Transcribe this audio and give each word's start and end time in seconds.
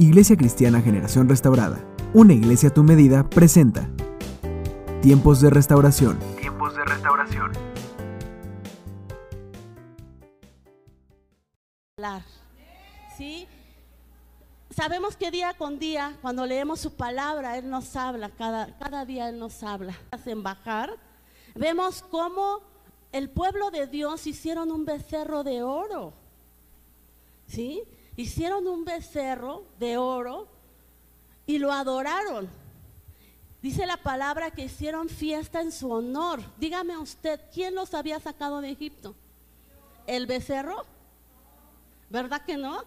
Iglesia 0.00 0.36
Cristiana 0.36 0.80
Generación 0.80 1.28
Restaurada, 1.28 1.84
una 2.14 2.32
iglesia 2.32 2.68
a 2.68 2.72
tu 2.72 2.84
medida, 2.84 3.28
presenta 3.28 3.90
Tiempos 5.02 5.40
de 5.40 5.50
Restauración. 5.50 6.20
Tiempos 6.38 6.76
de 6.76 6.84
Restauración. 6.84 7.50
¿Sí? 13.16 13.48
Sabemos 14.70 15.16
que 15.16 15.32
día 15.32 15.54
con 15.54 15.80
día, 15.80 16.16
cuando 16.22 16.46
leemos 16.46 16.78
su 16.78 16.94
palabra, 16.94 17.58
Él 17.58 17.68
nos 17.68 17.96
habla, 17.96 18.30
cada, 18.30 18.78
cada 18.78 19.04
día 19.04 19.28
Él 19.28 19.40
nos 19.40 19.64
habla. 19.64 19.98
En 20.24 20.44
bajar, 20.44 20.96
vemos 21.56 22.04
cómo 22.08 22.60
el 23.10 23.30
pueblo 23.30 23.72
de 23.72 23.88
Dios 23.88 24.28
hicieron 24.28 24.70
un 24.70 24.84
becerro 24.84 25.42
de 25.42 25.64
oro. 25.64 26.12
¿Sí? 27.48 27.82
Hicieron 28.18 28.66
un 28.66 28.84
becerro 28.84 29.62
de 29.78 29.96
oro 29.96 30.48
y 31.46 31.58
lo 31.58 31.70
adoraron. 31.70 32.48
Dice 33.62 33.86
la 33.86 33.96
palabra 33.96 34.50
que 34.50 34.64
hicieron 34.64 35.08
fiesta 35.08 35.60
en 35.60 35.70
su 35.70 35.88
honor. 35.92 36.40
Dígame 36.56 36.98
usted, 36.98 37.40
¿quién 37.54 37.76
los 37.76 37.94
había 37.94 38.18
sacado 38.18 38.60
de 38.60 38.70
Egipto? 38.70 39.14
¿El 40.08 40.26
becerro? 40.26 40.84
¿Verdad 42.10 42.44
que 42.44 42.56
no? 42.56 42.82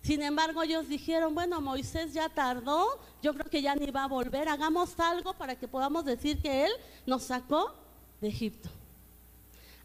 Sin 0.00 0.22
embargo, 0.22 0.62
ellos 0.62 0.88
dijeron, 0.88 1.34
bueno, 1.34 1.60
Moisés 1.60 2.14
ya 2.14 2.30
tardó, 2.30 2.98
yo 3.20 3.34
creo 3.34 3.50
que 3.50 3.60
ya 3.60 3.74
ni 3.74 3.90
va 3.90 4.04
a 4.04 4.08
volver, 4.08 4.48
hagamos 4.48 4.98
algo 4.98 5.34
para 5.34 5.56
que 5.56 5.68
podamos 5.68 6.06
decir 6.06 6.40
que 6.40 6.64
Él 6.64 6.72
nos 7.04 7.24
sacó 7.24 7.74
de 8.22 8.28
Egipto. 8.28 8.70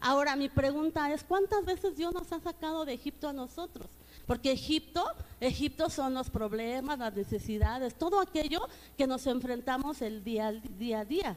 Ahora 0.00 0.36
mi 0.36 0.48
pregunta 0.48 1.12
es, 1.12 1.22
¿cuántas 1.22 1.66
veces 1.66 1.98
Dios 1.98 2.14
nos 2.14 2.32
ha 2.32 2.40
sacado 2.40 2.86
de 2.86 2.94
Egipto 2.94 3.28
a 3.28 3.34
nosotros? 3.34 3.86
Porque 4.30 4.52
Egipto, 4.52 5.04
Egipto 5.40 5.90
son 5.90 6.14
los 6.14 6.30
problemas, 6.30 7.00
las 7.00 7.12
necesidades, 7.12 7.96
todo 7.96 8.20
aquello 8.20 8.60
que 8.96 9.08
nos 9.08 9.26
enfrentamos 9.26 10.02
el 10.02 10.22
día, 10.22 10.46
a 10.46 11.04
día. 11.04 11.36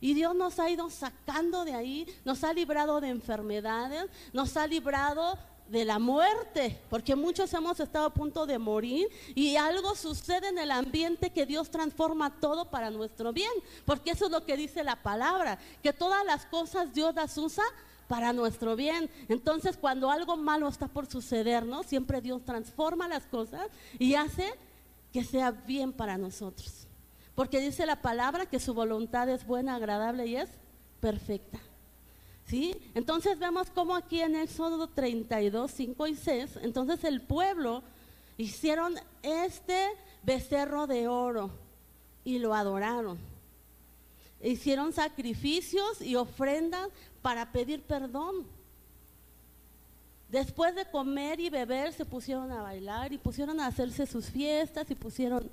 Y 0.00 0.14
Dios 0.14 0.34
nos 0.34 0.58
ha 0.58 0.68
ido 0.68 0.90
sacando 0.90 1.64
de 1.64 1.74
ahí, 1.74 2.12
nos 2.24 2.42
ha 2.42 2.52
librado 2.52 3.00
de 3.00 3.10
enfermedades, 3.10 4.06
nos 4.32 4.56
ha 4.56 4.66
librado 4.66 5.38
de 5.68 5.84
la 5.84 6.00
muerte, 6.00 6.82
porque 6.90 7.14
muchos 7.14 7.54
hemos 7.54 7.78
estado 7.78 8.06
a 8.06 8.12
punto 8.12 8.44
de 8.44 8.58
morir 8.58 9.06
y 9.36 9.54
algo 9.54 9.94
sucede 9.94 10.48
en 10.48 10.58
el 10.58 10.72
ambiente 10.72 11.30
que 11.30 11.46
Dios 11.46 11.70
transforma 11.70 12.40
todo 12.40 12.70
para 12.70 12.90
nuestro 12.90 13.32
bien, 13.32 13.52
porque 13.84 14.10
eso 14.10 14.24
es 14.24 14.32
lo 14.32 14.44
que 14.44 14.56
dice 14.56 14.82
la 14.82 14.96
palabra, 14.96 15.60
que 15.80 15.92
todas 15.92 16.26
las 16.26 16.44
cosas 16.46 16.92
Dios 16.92 17.14
las 17.14 17.38
usa 17.38 17.62
para 18.10 18.32
nuestro 18.32 18.74
bien. 18.74 19.08
Entonces, 19.28 19.76
cuando 19.76 20.10
algo 20.10 20.36
malo 20.36 20.66
está 20.66 20.88
por 20.88 21.06
sucedernos, 21.06 21.86
siempre 21.86 22.20
Dios 22.20 22.44
transforma 22.44 23.06
las 23.06 23.24
cosas 23.26 23.68
y 24.00 24.16
hace 24.16 24.52
que 25.12 25.22
sea 25.22 25.52
bien 25.52 25.92
para 25.92 26.18
nosotros. 26.18 26.88
Porque 27.36 27.60
dice 27.60 27.86
la 27.86 28.02
palabra 28.02 28.46
que 28.46 28.58
su 28.58 28.74
voluntad 28.74 29.28
es 29.28 29.46
buena, 29.46 29.76
agradable 29.76 30.26
y 30.26 30.34
es 30.34 30.48
perfecta. 30.98 31.60
¿Sí? 32.46 32.76
Entonces 32.96 33.38
vemos 33.38 33.70
como 33.70 33.94
aquí 33.94 34.20
en 34.20 34.34
Éxodo 34.34 34.88
32, 34.88 35.70
5 35.70 36.06
y 36.08 36.16
6, 36.16 36.58
entonces 36.62 37.04
el 37.04 37.20
pueblo 37.22 37.84
hicieron 38.38 38.96
este 39.22 39.86
becerro 40.24 40.88
de 40.88 41.06
oro 41.06 41.52
y 42.24 42.40
lo 42.40 42.54
adoraron. 42.54 43.18
Hicieron 44.42 44.92
sacrificios 44.92 46.00
y 46.00 46.16
ofrendas 46.16 46.88
para 47.22 47.52
pedir 47.52 47.82
perdón. 47.82 48.46
Después 50.28 50.74
de 50.74 50.88
comer 50.90 51.40
y 51.40 51.50
beber 51.50 51.92
se 51.92 52.04
pusieron 52.04 52.50
a 52.52 52.62
bailar 52.62 53.12
y 53.12 53.18
pusieron 53.18 53.60
a 53.60 53.66
hacerse 53.66 54.06
sus 54.06 54.26
fiestas 54.26 54.90
y 54.90 54.94
pusieron, 54.94 55.50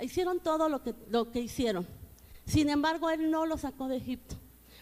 hicieron 0.00 0.40
todo 0.40 0.68
lo 0.68 0.82
que, 0.82 0.94
lo 1.08 1.30
que 1.30 1.40
hicieron. 1.40 1.86
Sin 2.46 2.68
embargo, 2.68 3.10
Él 3.10 3.30
no 3.30 3.46
lo 3.46 3.56
sacó 3.56 3.88
de 3.88 3.96
Egipto 3.96 4.36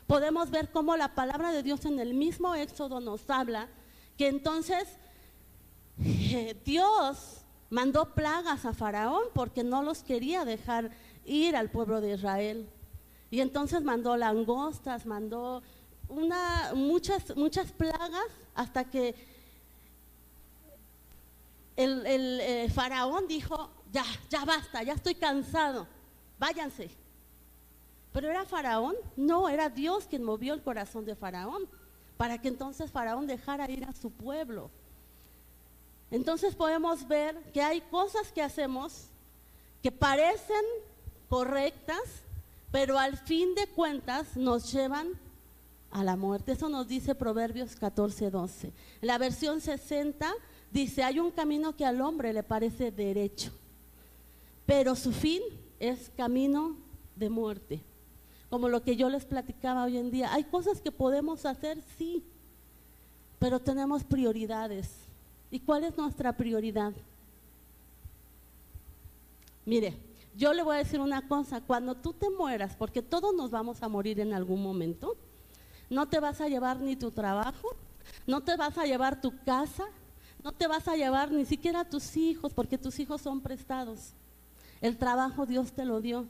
podemos 0.07 0.51
ver 0.51 0.71
cómo 0.71 0.97
la 0.97 1.15
palabra 1.15 1.53
de 1.53 1.63
Dios 1.63 1.85
en 1.85 1.99
el 1.99 2.15
mismo 2.15 2.55
Éxodo 2.55 3.01
nos 3.01 3.31
habla 3.31 3.69
que 4.19 4.29
entonces 4.29 4.87
eh, 6.05 6.55
Dios 6.67 7.39
mandó 7.71 8.13
plagas 8.15 8.67
a 8.67 8.75
Faraón 8.75 9.23
porque 9.33 9.65
no 9.65 9.83
los 9.83 10.03
quería 10.03 10.45
dejar 10.45 10.91
ir 11.25 11.57
al 11.57 11.71
pueblo 11.71 12.01
de 12.01 12.15
Israel. 12.15 12.69
Y 13.31 13.41
entonces 13.41 13.83
mandó 13.83 14.17
langostas, 14.17 15.07
mandó 15.07 15.63
una, 16.09 16.73
muchas, 16.75 17.35
muchas 17.37 17.73
plagas 17.73 18.27
hasta 18.55 18.85
que 18.85 19.15
el, 21.77 22.41
eh, 22.41 22.71
faraón 22.75 23.27
dijo, 23.27 23.71
ya, 23.91 24.05
ya 24.29 24.45
basta, 24.45 24.83
ya 24.83 24.93
estoy 24.93 25.15
cansado, 25.15 25.87
váyanse. 26.39 26.91
Pero 28.13 28.29
era 28.29 28.45
Faraón, 28.45 28.95
no, 29.17 29.49
era 29.49 29.71
Dios 29.71 30.05
quien 30.05 30.23
movió 30.23 30.53
el 30.53 30.63
corazón 30.63 31.05
de 31.07 31.17
Faraón, 31.17 31.67
para 32.19 32.39
que 32.39 32.49
entonces 32.49 32.91
Faraón 32.91 33.27
dejara 33.27 33.71
ir 33.71 33.85
a 33.85 33.93
su 33.93 34.11
pueblo. 34.11 34.71
Entonces 36.11 36.55
podemos 36.55 37.09
ver 37.09 37.43
que 37.53 37.63
hay 37.63 37.81
cosas 37.81 38.31
que 38.31 38.43
hacemos 38.43 39.07
que 39.83 39.91
parecen 39.91 40.63
correctas, 41.33 42.03
pero 42.71 42.99
al 42.99 43.17
fin 43.17 43.55
de 43.55 43.67
cuentas 43.67 44.37
nos 44.37 44.71
llevan 44.71 45.09
a 45.91 46.05
la 46.05 46.15
muerte. 46.15 46.53
Eso 46.53 46.69
nos 46.69 46.87
dice 46.89 47.15
Proverbios 47.15 47.75
14, 47.75 48.31
12. 48.31 48.71
la 49.01 49.17
versión 49.17 49.63
60 49.63 50.31
dice, 50.71 51.03
hay 51.03 51.21
un 51.21 51.31
camino 51.31 51.75
que 51.75 51.87
al 51.87 52.03
hombre 52.03 52.35
le 52.35 52.43
parece 52.43 52.91
derecho, 52.91 53.51
pero 54.67 54.95
su 54.95 55.11
fin 55.11 55.41
es 55.81 56.11
camino 56.19 56.77
de 57.17 57.31
muerte 57.31 57.81
como 58.51 58.69
lo 58.69 58.83
que 58.83 58.97
yo 58.97 59.09
les 59.09 59.25
platicaba 59.25 59.85
hoy 59.85 59.97
en 59.97 60.11
día. 60.11 60.35
Hay 60.35 60.45
cosas 60.45 60.83
que 60.83 60.93
podemos 60.93 61.47
hacer, 61.47 61.79
sí, 61.97 62.23
pero 63.39 63.59
tenemos 63.59 64.05
prioridades. 64.05 64.91
¿Y 65.51 65.61
cuál 65.61 65.85
es 65.85 65.97
nuestra 65.97 66.37
prioridad? 66.37 66.93
Mire, 69.65 70.12
yo 70.35 70.53
le 70.53 70.63
voy 70.63 70.77
a 70.77 70.79
decir 70.79 71.01
una 71.01 71.27
cosa, 71.29 71.61
cuando 71.61 71.95
tú 71.95 72.13
te 72.13 72.31
mueras, 72.31 72.77
porque 72.77 73.03
todos 73.03 73.35
nos 73.35 73.51
vamos 73.51 73.83
a 73.83 73.89
morir 73.89 74.21
en 74.21 74.33
algún 74.33 74.63
momento, 74.63 75.17
no 75.91 76.09
te 76.09 76.21
vas 76.21 76.41
a 76.41 76.49
llevar 76.49 76.81
ni 76.81 76.97
tu 76.97 77.11
trabajo, 77.11 77.77
no 78.27 78.41
te 78.43 78.57
vas 78.57 78.79
a 78.79 78.87
llevar 78.87 79.21
tu 79.21 79.33
casa, 79.45 79.85
no 80.43 80.53
te 80.53 80.67
vas 80.67 80.89
a 80.89 80.97
llevar 80.97 81.31
ni 81.31 81.45
siquiera 81.45 81.85
tus 81.85 82.17
hijos, 82.17 82.53
porque 82.55 82.79
tus 82.79 82.99
hijos 82.99 83.21
son 83.21 83.41
prestados. 83.41 84.15
El 84.81 84.97
trabajo 84.97 85.47
Dios 85.47 85.73
te 85.73 85.85
lo 85.85 86.01
dio. 86.01 86.27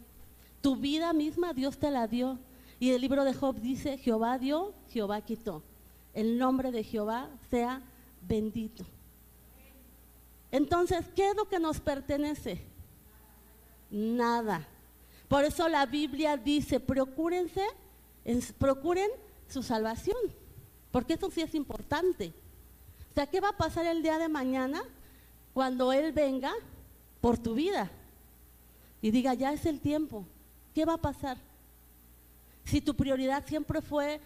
Tu 0.61 0.77
vida 0.77 1.13
misma 1.13 1.53
Dios 1.55 1.79
te 1.79 1.91
la 1.91 2.07
dio. 2.07 2.39
Y 2.79 2.91
el 2.91 3.01
libro 3.01 3.25
de 3.25 3.33
Job 3.33 3.61
dice, 3.61 3.97
Jehová 3.99 4.39
dio, 4.39 4.75
Jehová 4.91 5.21
quitó. 5.23 5.63
El 6.13 6.39
nombre 6.39 6.73
de 6.73 6.85
Jehová 6.85 7.31
sea 7.49 7.81
bendito. 8.27 8.85
Entonces, 10.51 11.07
¿qué 11.15 11.31
es 11.31 11.37
lo 11.37 11.49
que 11.49 11.59
nos 11.59 11.81
pertenece? 11.81 12.72
Nada. 13.93 14.67
Por 15.29 15.45
eso 15.45 15.69
la 15.69 15.85
Biblia 15.87 16.37
dice, 16.37 16.81
procúrense, 16.81 17.65
procuren 18.59 19.11
su 19.49 19.63
salvación, 19.63 20.17
porque 20.91 21.15
eso 21.15 21.31
sí 21.31 21.43
es 21.43 21.55
importante. 21.55 22.33
O 23.11 23.15
sea, 23.15 23.27
¿qué 23.27 23.41
va 23.41 23.51
a 23.51 23.57
pasar 23.57 23.85
el 23.85 24.03
día 24.03 24.19
de 24.19 24.29
mañana 24.29 24.83
cuando 25.53 25.93
Él 25.93 26.13
venga 26.13 26.53
por 27.21 27.37
tu 27.37 27.55
vida? 27.55 27.91
Y 29.03 29.11
diga, 29.11 29.35
ya 29.35 29.53
es 29.53 29.67
el 29.67 29.81
tiempo, 29.81 30.25
¿qué 30.75 30.87
va 30.87 30.95
a 30.95 31.01
pasar? 31.01 31.37
Si 32.65 32.81
tu 32.81 32.95
prioridad 32.95 33.45
siempre 33.47 33.83
fue 33.83 34.21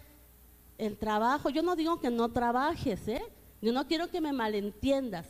el 0.77 0.97
trabajo, 0.97 1.49
yo 1.49 1.61
no 1.61 1.75
digo 1.75 1.99
que 1.99 2.09
no 2.09 2.29
trabajes, 2.29 3.05
¿eh? 3.07 3.21
Yo 3.61 3.73
no 3.73 3.87
quiero 3.87 4.07
que 4.09 4.21
me 4.21 4.31
malentiendas. 4.31 5.25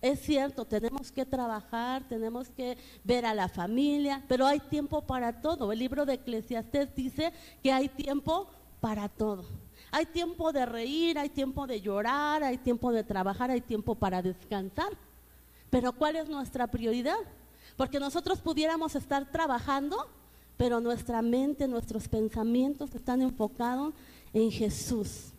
Es 0.00 0.20
cierto, 0.20 0.64
tenemos 0.64 1.10
que 1.10 1.26
trabajar, 1.26 2.04
tenemos 2.08 2.48
que 2.50 2.78
ver 3.02 3.26
a 3.26 3.34
la 3.34 3.48
familia, 3.48 4.24
pero 4.28 4.46
hay 4.46 4.60
tiempo 4.60 5.02
para 5.02 5.40
todo. 5.40 5.72
El 5.72 5.80
libro 5.80 6.06
de 6.06 6.14
Eclesiastés 6.14 6.94
dice 6.94 7.32
que 7.62 7.72
hay 7.72 7.88
tiempo 7.88 8.48
para 8.80 9.08
todo. 9.08 9.44
Hay 9.90 10.06
tiempo 10.06 10.52
de 10.52 10.66
reír, 10.66 11.18
hay 11.18 11.30
tiempo 11.30 11.66
de 11.66 11.80
llorar, 11.80 12.44
hay 12.44 12.58
tiempo 12.58 12.92
de 12.92 13.02
trabajar, 13.02 13.50
hay 13.50 13.60
tiempo 13.60 13.94
para 13.94 14.22
descansar. 14.22 14.90
Pero 15.70 15.92
¿cuál 15.92 16.16
es 16.16 16.28
nuestra 16.28 16.66
prioridad? 16.68 17.18
Porque 17.76 17.98
nosotros 17.98 18.40
pudiéramos 18.40 18.94
estar 18.94 19.30
trabajando 19.30 20.06
pero 20.58 20.80
nuestra 20.80 21.22
mente, 21.22 21.68
nuestros 21.68 22.08
pensamientos 22.08 22.92
están 22.94 23.22
enfocados 23.22 23.94
en 24.34 24.50
Jesús, 24.50 25.32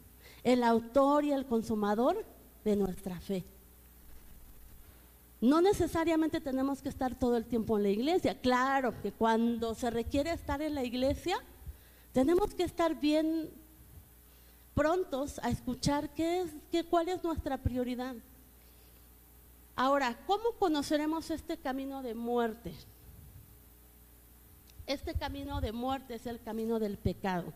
el 0.43 0.63
autor 0.63 1.25
y 1.25 1.33
el 1.33 1.45
consumador 1.45 2.25
de 2.63 2.77
nuestra 2.77 3.19
fe. 3.19 3.43
No 5.41 5.61
necesariamente 5.61 6.41
tenemos 6.41 6.81
que 6.81 6.89
estar 6.89 7.17
todo 7.17 7.37
el 7.37 7.45
tiempo 7.45 7.77
en 7.77 7.83
la 7.83 7.89
iglesia. 7.89 8.39
Claro 8.39 8.99
que 9.01 9.11
cuando 9.11 9.73
se 9.73 9.89
requiere 9.89 10.31
estar 10.31 10.61
en 10.61 10.75
la 10.75 10.83
iglesia, 10.83 11.37
tenemos 12.11 12.53
que 12.53 12.63
estar 12.63 12.99
bien 12.99 13.49
prontos 14.73 15.39
a 15.39 15.49
escuchar 15.49 16.09
qué 16.13 16.41
es, 16.41 16.51
qué, 16.71 16.83
cuál 16.83 17.09
es 17.09 17.23
nuestra 17.23 17.57
prioridad. 17.57 18.15
Ahora, 19.75 20.17
¿cómo 20.27 20.51
conoceremos 20.59 21.29
este 21.31 21.57
camino 21.57 22.01
de 22.01 22.15
muerte? 22.15 22.73
Este 24.87 25.13
camino 25.13 25.61
de 25.61 25.71
muerte 25.71 26.15
es 26.15 26.25
el 26.25 26.41
camino 26.41 26.79
del 26.79 26.97
pecado. 26.97 27.53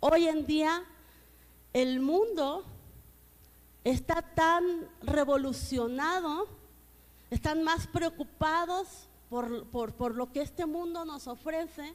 Hoy 0.00 0.28
en 0.28 0.46
día 0.46 0.84
el 1.74 2.00
mundo 2.00 2.64
está 3.82 4.22
tan 4.22 4.88
revolucionado, 5.02 6.48
están 7.34 7.62
más 7.62 7.86
preocupados 7.88 9.08
por, 9.28 10.14
lo 10.14 10.32
que 10.32 10.40
este 10.40 10.66
mundo 10.66 11.04
nos 11.04 11.26
ofrece, 11.26 11.92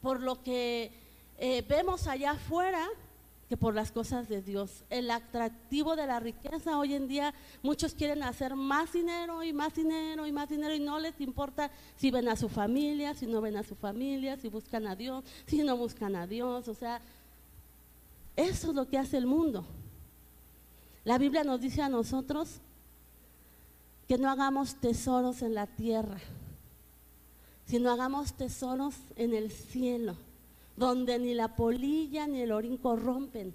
por 0.00 0.20
lo 0.20 0.42
que 0.42 0.90
eh, 1.38 1.62
vemos 1.68 2.06
allá 2.06 2.32
afuera, 2.32 2.88
que 3.50 3.58
por 3.58 3.74
las 3.74 3.92
cosas 3.92 4.28
de 4.28 4.40
Dios. 4.40 4.84
El 4.88 5.10
atractivo 5.10 5.96
de 5.96 6.06
la 6.06 6.18
riqueza 6.18 6.78
hoy 6.78 6.94
en 6.94 7.08
día, 7.08 7.34
muchos 7.62 7.92
quieren 7.92 8.22
hacer 8.22 8.56
más 8.56 8.92
dinero 8.92 9.42
y 9.42 9.52
más 9.52 9.74
dinero 9.74 10.26
y 10.26 10.32
más 10.32 10.48
dinero 10.48 10.74
y 10.74 10.80
no 10.80 10.98
les 10.98 11.20
importa 11.20 11.70
si 11.96 12.10
ven 12.10 12.28
a 12.28 12.36
su 12.36 12.48
familia, 12.48 13.14
si 13.14 13.26
no 13.26 13.42
ven 13.42 13.56
a 13.56 13.62
su 13.62 13.74
familia, 13.74 14.38
si 14.38 14.48
buscan 14.48 14.86
a 14.86 14.96
Dios, 14.96 15.24
si 15.46 15.62
no 15.62 15.76
buscan 15.76 16.16
a 16.16 16.26
Dios. 16.26 16.68
O 16.68 16.74
sea, 16.74 17.02
eso 18.36 18.70
es 18.70 18.74
lo 18.74 18.88
que 18.88 18.96
hace 18.96 19.18
el 19.18 19.26
mundo. 19.26 19.66
La 21.04 21.18
Biblia 21.18 21.44
nos 21.44 21.60
dice 21.60 21.82
a 21.82 21.90
nosotros 21.90 22.60
que 24.10 24.18
no 24.18 24.28
hagamos 24.28 24.74
tesoros 24.74 25.40
en 25.40 25.54
la 25.54 25.68
tierra, 25.68 26.18
sino 27.66 27.92
hagamos 27.92 28.32
tesoros 28.32 28.96
en 29.14 29.34
el 29.34 29.52
cielo 29.52 30.16
donde 30.76 31.16
ni 31.20 31.32
la 31.32 31.54
polilla 31.54 32.26
ni 32.26 32.40
el 32.40 32.50
orín 32.50 32.76
corrompen. 32.76 33.54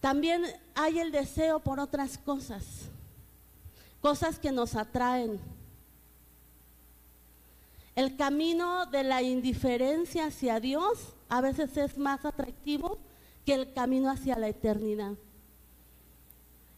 También 0.00 0.42
hay 0.74 1.00
el 1.00 1.12
deseo 1.12 1.60
por 1.60 1.80
otras 1.80 2.16
cosas, 2.16 2.64
cosas 4.00 4.38
que 4.38 4.50
nos 4.50 4.74
atraen. 4.74 5.38
El 7.94 8.16
camino 8.16 8.86
de 8.86 9.04
la 9.04 9.20
indiferencia 9.20 10.28
hacia 10.28 10.60
Dios 10.60 10.98
a 11.28 11.42
veces 11.42 11.76
es 11.76 11.98
más 11.98 12.24
atractivo 12.24 12.96
que 13.44 13.52
el 13.52 13.70
camino 13.74 14.10
hacia 14.10 14.38
la 14.38 14.48
eternidad. 14.48 15.12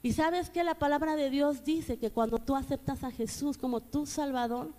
Y 0.04 0.12
sabes 0.12 0.50
que 0.50 0.62
la 0.62 0.76
palabra 0.76 1.16
de 1.16 1.30
Dios 1.30 1.64
dice 1.64 1.98
que 1.98 2.12
cuando 2.12 2.38
tú 2.38 2.54
aceptas 2.54 3.02
a 3.02 3.10
Jesús 3.10 3.58
como 3.58 3.80
tu 3.80 4.06
Salvador, 4.06 4.70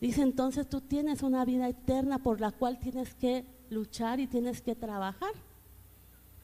Dice 0.00 0.22
entonces 0.22 0.68
tú 0.68 0.80
tienes 0.80 1.22
una 1.22 1.44
vida 1.44 1.68
eterna 1.68 2.18
por 2.18 2.40
la 2.40 2.52
cual 2.52 2.78
tienes 2.78 3.14
que 3.14 3.44
luchar 3.70 4.20
y 4.20 4.26
tienes 4.26 4.60
que 4.60 4.74
trabajar. 4.74 5.32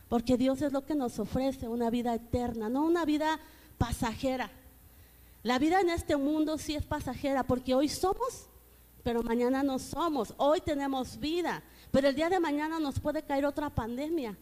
Porque 0.08 0.36
Dios 0.36 0.62
es 0.62 0.72
lo 0.72 0.84
que 0.84 0.94
nos 0.94 1.18
ofrece, 1.18 1.68
una 1.68 1.90
vida 1.90 2.14
eterna, 2.14 2.68
no 2.68 2.84
una 2.84 3.04
vida 3.04 3.38
pasajera. 3.78 4.50
La 5.42 5.58
vida 5.58 5.80
en 5.80 5.90
este 5.90 6.16
mundo 6.16 6.56
sí 6.56 6.74
es 6.74 6.84
pasajera 6.84 7.42
porque 7.44 7.74
hoy 7.74 7.88
somos, 7.88 8.46
pero 9.02 9.22
mañana 9.22 9.62
no 9.62 9.78
somos. 9.78 10.34
Hoy 10.38 10.60
tenemos 10.60 11.18
vida, 11.18 11.62
pero 11.90 12.08
el 12.08 12.14
día 12.14 12.30
de 12.30 12.40
mañana 12.40 12.78
nos 12.78 13.00
puede 13.00 13.22
caer 13.22 13.44
otra 13.44 13.68
pandemia. 13.70 14.36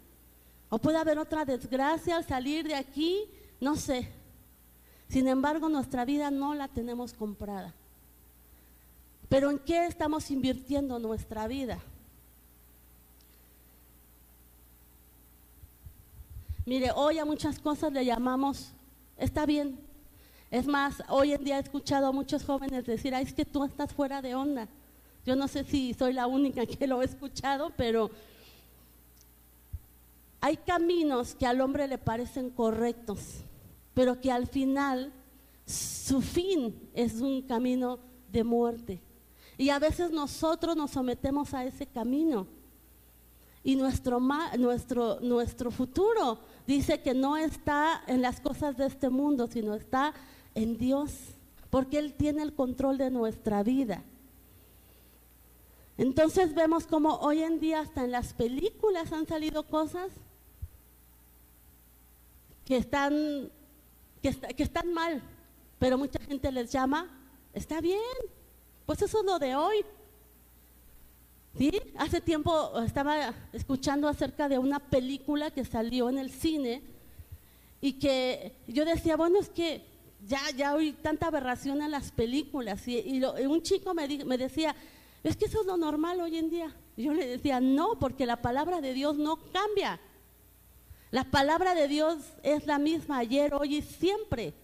O 0.70 0.78
puede 0.78 0.96
haber 0.96 1.18
otra 1.18 1.44
desgracia 1.44 2.16
al 2.16 2.24
salir 2.24 2.66
de 2.66 2.76
aquí, 2.76 3.24
no 3.60 3.76
sé. 3.76 4.08
Sin 5.08 5.26
embargo, 5.26 5.68
nuestra 5.68 6.04
vida 6.04 6.30
no 6.30 6.54
la 6.54 6.68
tenemos 6.68 7.12
comprada. 7.12 7.74
Pero 9.28 9.50
¿en 9.50 9.58
qué 9.58 9.86
estamos 9.86 10.30
invirtiendo 10.30 10.98
nuestra 10.98 11.48
vida? 11.48 11.80
Mire, 16.64 16.92
hoy 16.94 17.18
a 17.18 17.24
muchas 17.24 17.58
cosas 17.58 17.92
le 17.92 18.04
llamamos, 18.04 18.70
está 19.16 19.46
bien. 19.46 19.76
Es 20.52 20.66
más, 20.66 21.02
hoy 21.08 21.32
en 21.32 21.42
día 21.42 21.58
he 21.58 21.62
escuchado 21.62 22.06
a 22.06 22.12
muchos 22.12 22.44
jóvenes 22.44 22.86
decir, 22.86 23.12
ay, 23.12 23.24
es 23.24 23.34
que 23.34 23.44
tú 23.44 23.64
estás 23.64 23.92
fuera 23.92 24.22
de 24.22 24.36
onda. 24.36 24.68
Yo 25.26 25.34
no 25.34 25.48
sé 25.48 25.64
si 25.64 25.94
soy 25.94 26.12
la 26.12 26.28
única 26.28 26.66
que 26.66 26.86
lo 26.86 27.02
he 27.02 27.04
escuchado, 27.04 27.72
pero 27.76 28.10
hay 30.40 30.56
caminos 30.56 31.34
que 31.34 31.46
al 31.46 31.60
hombre 31.60 31.86
le 31.86 31.98
parecen 31.98 32.50
correctos, 32.50 33.44
pero 33.92 34.20
que 34.20 34.32
al 34.32 34.46
final 34.46 35.12
su 35.66 36.20
fin 36.22 36.90
es 36.94 37.20
un 37.20 37.42
camino 37.42 37.98
de 38.32 38.42
muerte. 38.42 39.02
Y 39.58 39.68
a 39.68 39.78
veces 39.78 40.10
nosotros 40.10 40.76
nos 40.76 40.92
sometemos 40.92 41.52
a 41.52 41.64
ese 41.64 41.86
camino. 41.86 42.46
Y 43.62 43.76
nuestro, 43.76 44.18
nuestro, 44.58 45.20
nuestro 45.20 45.70
futuro 45.70 46.38
dice 46.66 47.02
que 47.02 47.12
no 47.12 47.36
está 47.36 48.02
en 48.06 48.22
las 48.22 48.40
cosas 48.40 48.78
de 48.78 48.86
este 48.86 49.10
mundo, 49.10 49.46
sino 49.46 49.74
está 49.74 50.14
en 50.54 50.78
Dios, 50.78 51.12
porque 51.68 51.98
Él 51.98 52.14
tiene 52.14 52.42
el 52.42 52.54
control 52.54 52.96
de 52.96 53.10
nuestra 53.10 53.62
vida. 53.62 54.02
Entonces 55.98 56.54
vemos 56.54 56.86
como 56.86 57.16
hoy 57.16 57.42
en 57.42 57.60
día 57.60 57.80
hasta 57.80 58.04
en 58.04 58.12
las 58.12 58.32
películas 58.32 59.12
han 59.12 59.26
salido 59.26 59.64
cosas 59.64 60.10
que 62.64 62.76
están, 62.76 63.50
que, 64.22 64.62
están 64.62 64.92
mal, 64.92 65.22
pero 65.78 65.98
mucha 65.98 66.20
gente 66.20 66.52
les 66.52 66.70
llama, 66.70 67.08
está 67.52 67.80
bien, 67.80 68.00
pues 68.86 69.02
eso 69.02 69.20
es 69.20 69.24
lo 69.24 69.38
de 69.38 69.56
hoy. 69.56 69.84
¿Sí? 71.56 71.72
Hace 71.96 72.20
tiempo 72.20 72.80
estaba 72.80 73.34
escuchando 73.52 74.06
acerca 74.08 74.48
de 74.48 74.58
una 74.58 74.78
película 74.78 75.50
que 75.50 75.64
salió 75.64 76.08
en 76.08 76.18
el 76.18 76.30
cine 76.30 76.82
y 77.80 77.94
que 77.94 78.56
yo 78.68 78.84
decía, 78.84 79.16
bueno, 79.16 79.40
es 79.40 79.48
que 79.48 79.84
ya, 80.26 80.40
ya 80.56 80.72
hay 80.72 80.92
tanta 80.92 81.26
aberración 81.26 81.82
en 81.82 81.90
las 81.90 82.12
películas. 82.12 82.86
Y, 82.86 83.22
un 83.24 83.62
chico 83.62 83.94
me, 83.94 84.06
me 84.24 84.38
decía, 84.38 84.76
es 85.24 85.36
que 85.36 85.46
eso 85.46 85.60
es 85.60 85.66
lo 85.66 85.76
normal 85.76 86.20
hoy 86.20 86.36
en 86.36 86.50
día. 86.50 86.74
Y 86.96 87.04
yo 87.04 87.14
le 87.14 87.26
decía, 87.26 87.60
no, 87.60 87.98
porque 87.98 88.26
la 88.26 88.40
palabra 88.40 88.80
de 88.80 88.92
Dios 88.92 89.16
no 89.16 89.36
cambia. 89.52 89.98
La 91.10 91.24
palabra 91.24 91.74
de 91.74 91.88
Dios 91.88 92.18
es 92.42 92.66
la 92.66 92.78
misma 92.78 93.18
ayer, 93.18 93.52
hoy 93.54 93.76
y 93.76 93.82
siempre. 93.82 94.54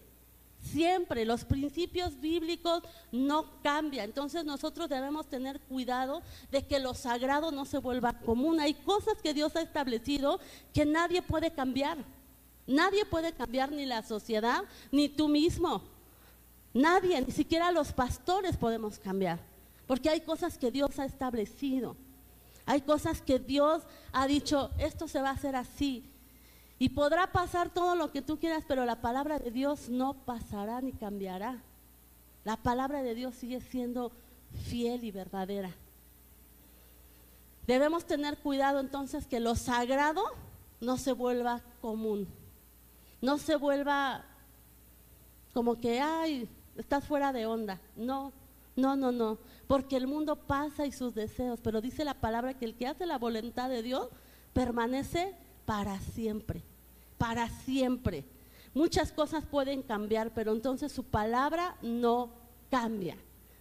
Siempre 0.60 1.24
los 1.24 1.44
principios 1.44 2.20
bíblicos 2.20 2.82
no 3.12 3.60
cambian. 3.62 4.06
Entonces 4.06 4.44
nosotros 4.44 4.88
debemos 4.88 5.26
tener 5.28 5.60
cuidado 5.60 6.22
de 6.50 6.66
que 6.66 6.78
lo 6.78 6.94
sagrado 6.94 7.52
no 7.52 7.64
se 7.64 7.78
vuelva 7.78 8.20
común. 8.20 8.60
Hay 8.60 8.74
cosas 8.74 9.20
que 9.22 9.34
Dios 9.34 9.54
ha 9.56 9.60
establecido 9.60 10.40
que 10.72 10.84
nadie 10.84 11.22
puede 11.22 11.52
cambiar. 11.52 11.98
Nadie 12.66 13.04
puede 13.04 13.32
cambiar 13.32 13.70
ni 13.70 13.86
la 13.86 14.02
sociedad 14.02 14.64
ni 14.90 15.08
tú 15.08 15.28
mismo. 15.28 15.82
Nadie, 16.74 17.20
ni 17.20 17.32
siquiera 17.32 17.70
los 17.70 17.92
pastores 17.92 18.56
podemos 18.56 18.98
cambiar. 18.98 19.38
Porque 19.86 20.10
hay 20.10 20.20
cosas 20.20 20.58
que 20.58 20.70
Dios 20.70 20.98
ha 20.98 21.04
establecido. 21.04 21.96
Hay 22.66 22.80
cosas 22.80 23.22
que 23.22 23.38
Dios 23.38 23.82
ha 24.12 24.26
dicho, 24.26 24.70
esto 24.78 25.06
se 25.06 25.22
va 25.22 25.30
a 25.30 25.34
hacer 25.34 25.54
así. 25.54 26.04
Y 26.78 26.90
podrá 26.90 27.32
pasar 27.32 27.70
todo 27.70 27.94
lo 27.94 28.12
que 28.12 28.22
tú 28.22 28.38
quieras, 28.38 28.64
pero 28.68 28.84
la 28.84 29.00
palabra 29.00 29.38
de 29.38 29.50
Dios 29.50 29.88
no 29.88 30.14
pasará 30.14 30.80
ni 30.80 30.92
cambiará. 30.92 31.62
La 32.44 32.56
palabra 32.56 33.02
de 33.02 33.14
Dios 33.14 33.34
sigue 33.34 33.60
siendo 33.60 34.12
fiel 34.68 35.04
y 35.04 35.10
verdadera. 35.10 35.70
Debemos 37.66 38.04
tener 38.04 38.38
cuidado 38.38 38.78
entonces 38.78 39.26
que 39.26 39.40
lo 39.40 39.56
sagrado 39.56 40.22
no 40.80 40.98
se 40.98 41.12
vuelva 41.12 41.62
común. 41.80 42.28
No 43.20 43.38
se 43.38 43.56
vuelva 43.56 44.24
como 45.52 45.76
que, 45.76 46.00
ay, 46.00 46.48
estás 46.76 47.04
fuera 47.04 47.32
de 47.32 47.46
onda. 47.46 47.80
No, 47.96 48.32
no, 48.76 48.94
no, 48.94 49.10
no. 49.10 49.38
Porque 49.66 49.96
el 49.96 50.06
mundo 50.06 50.36
pasa 50.36 50.86
y 50.86 50.92
sus 50.92 51.14
deseos, 51.14 51.58
pero 51.62 51.80
dice 51.80 52.04
la 52.04 52.14
palabra 52.14 52.54
que 52.54 52.66
el 52.66 52.74
que 52.74 52.86
hace 52.86 53.06
la 53.06 53.18
voluntad 53.18 53.70
de 53.70 53.82
Dios 53.82 54.08
permanece 54.52 55.34
para 55.66 55.98
siempre, 56.00 56.62
para 57.18 57.48
siempre. 57.48 58.24
Muchas 58.72 59.12
cosas 59.12 59.44
pueden 59.44 59.82
cambiar, 59.82 60.32
pero 60.32 60.52
entonces 60.52 60.92
su 60.92 61.04
palabra 61.04 61.76
no 61.82 62.30
cambia, 62.70 63.16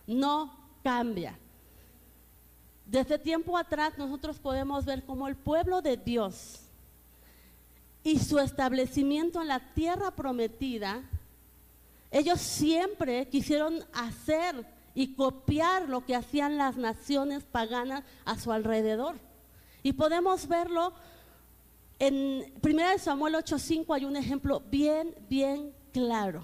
no 0.07 0.55
cambia. 0.83 1.37
Desde 2.85 3.17
tiempo 3.17 3.57
atrás 3.57 3.97
nosotros 3.97 4.39
podemos 4.39 4.85
ver 4.85 5.03
cómo 5.03 5.27
el 5.27 5.35
pueblo 5.35 5.81
de 5.81 5.97
Dios 5.97 6.61
y 8.03 8.19
su 8.19 8.37
establecimiento 8.37 9.41
en 9.41 9.47
la 9.47 9.73
tierra 9.73 10.11
prometida, 10.11 11.01
ellos 12.11 12.39
siempre 12.39 13.27
quisieron 13.27 13.83
hacer 13.93 14.63
y 14.93 15.15
copiar 15.15 15.89
lo 15.89 16.05
que 16.05 16.15
hacían 16.15 16.57
las 16.57 16.77
naciones 16.77 17.43
paganas 17.43 18.03
a 18.23 18.37
su 18.37 18.51
alrededor. 18.51 19.15
Y 19.81 19.93
podemos 19.93 20.47
verlo 20.47 20.93
en 21.99 22.53
1 22.61 22.99
Samuel 22.99 23.35
8:5 23.35 23.93
hay 23.93 24.05
un 24.05 24.15
ejemplo 24.15 24.61
bien, 24.69 25.15
bien 25.29 25.73
claro. 25.91 26.43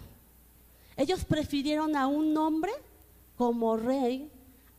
Ellos 0.96 1.26
prefirieron 1.26 1.96
a 1.96 2.08
un 2.08 2.38
hombre 2.38 2.72
como 3.36 3.76
rey 3.76 4.32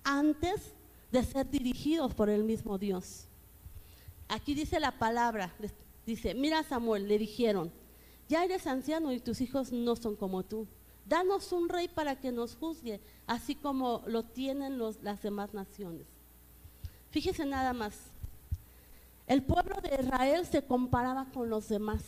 antes 0.04 0.74
de 1.10 1.22
ser 1.24 1.50
dirigidos 1.50 2.14
por 2.14 2.30
el 2.30 2.44
mismo 2.44 2.78
Dios. 2.78 3.26
Aquí 4.28 4.54
dice 4.54 4.80
la 4.80 4.98
palabra, 4.98 5.52
dice, 6.06 6.34
mira 6.34 6.62
Samuel, 6.62 7.06
le 7.06 7.18
dijeron, 7.18 7.70
ya 8.28 8.44
eres 8.44 8.66
anciano 8.66 9.12
y 9.12 9.20
tus 9.20 9.40
hijos 9.40 9.72
no 9.72 9.94
son 9.96 10.16
como 10.16 10.42
tú. 10.42 10.66
Danos 11.04 11.52
un 11.52 11.68
rey 11.68 11.88
para 11.88 12.18
que 12.18 12.32
nos 12.32 12.56
juzgue, 12.56 13.00
así 13.26 13.54
como 13.54 14.02
lo 14.06 14.22
tienen 14.22 14.78
los, 14.78 15.02
las 15.02 15.20
demás 15.20 15.52
naciones. 15.52 16.06
Fíjese 17.10 17.44
nada 17.44 17.72
más. 17.72 18.11
El 19.32 19.42
pueblo 19.42 19.80
de 19.80 19.98
Israel 19.98 20.44
se 20.44 20.62
comparaba 20.62 21.24
con 21.32 21.48
los 21.48 21.66
demás. 21.66 22.02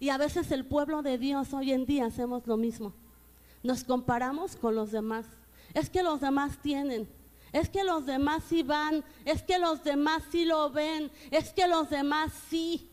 Y 0.00 0.08
a 0.08 0.18
veces 0.18 0.50
el 0.50 0.64
pueblo 0.66 1.00
de 1.02 1.16
Dios 1.16 1.52
hoy 1.52 1.70
en 1.70 1.86
día 1.86 2.06
hacemos 2.06 2.44
lo 2.48 2.56
mismo. 2.56 2.92
Nos 3.62 3.84
comparamos 3.84 4.56
con 4.56 4.74
los 4.74 4.90
demás. 4.90 5.26
Es 5.74 5.88
que 5.88 6.02
los 6.02 6.20
demás 6.20 6.58
tienen. 6.60 7.08
Es 7.52 7.68
que 7.68 7.84
los 7.84 8.04
demás 8.04 8.42
sí 8.48 8.64
van. 8.64 9.04
Es 9.24 9.44
que 9.44 9.60
los 9.60 9.84
demás 9.84 10.24
sí 10.32 10.44
lo 10.44 10.70
ven. 10.70 11.08
Es 11.30 11.52
que 11.52 11.68
los 11.68 11.88
demás 11.88 12.32
sí. 12.50 12.90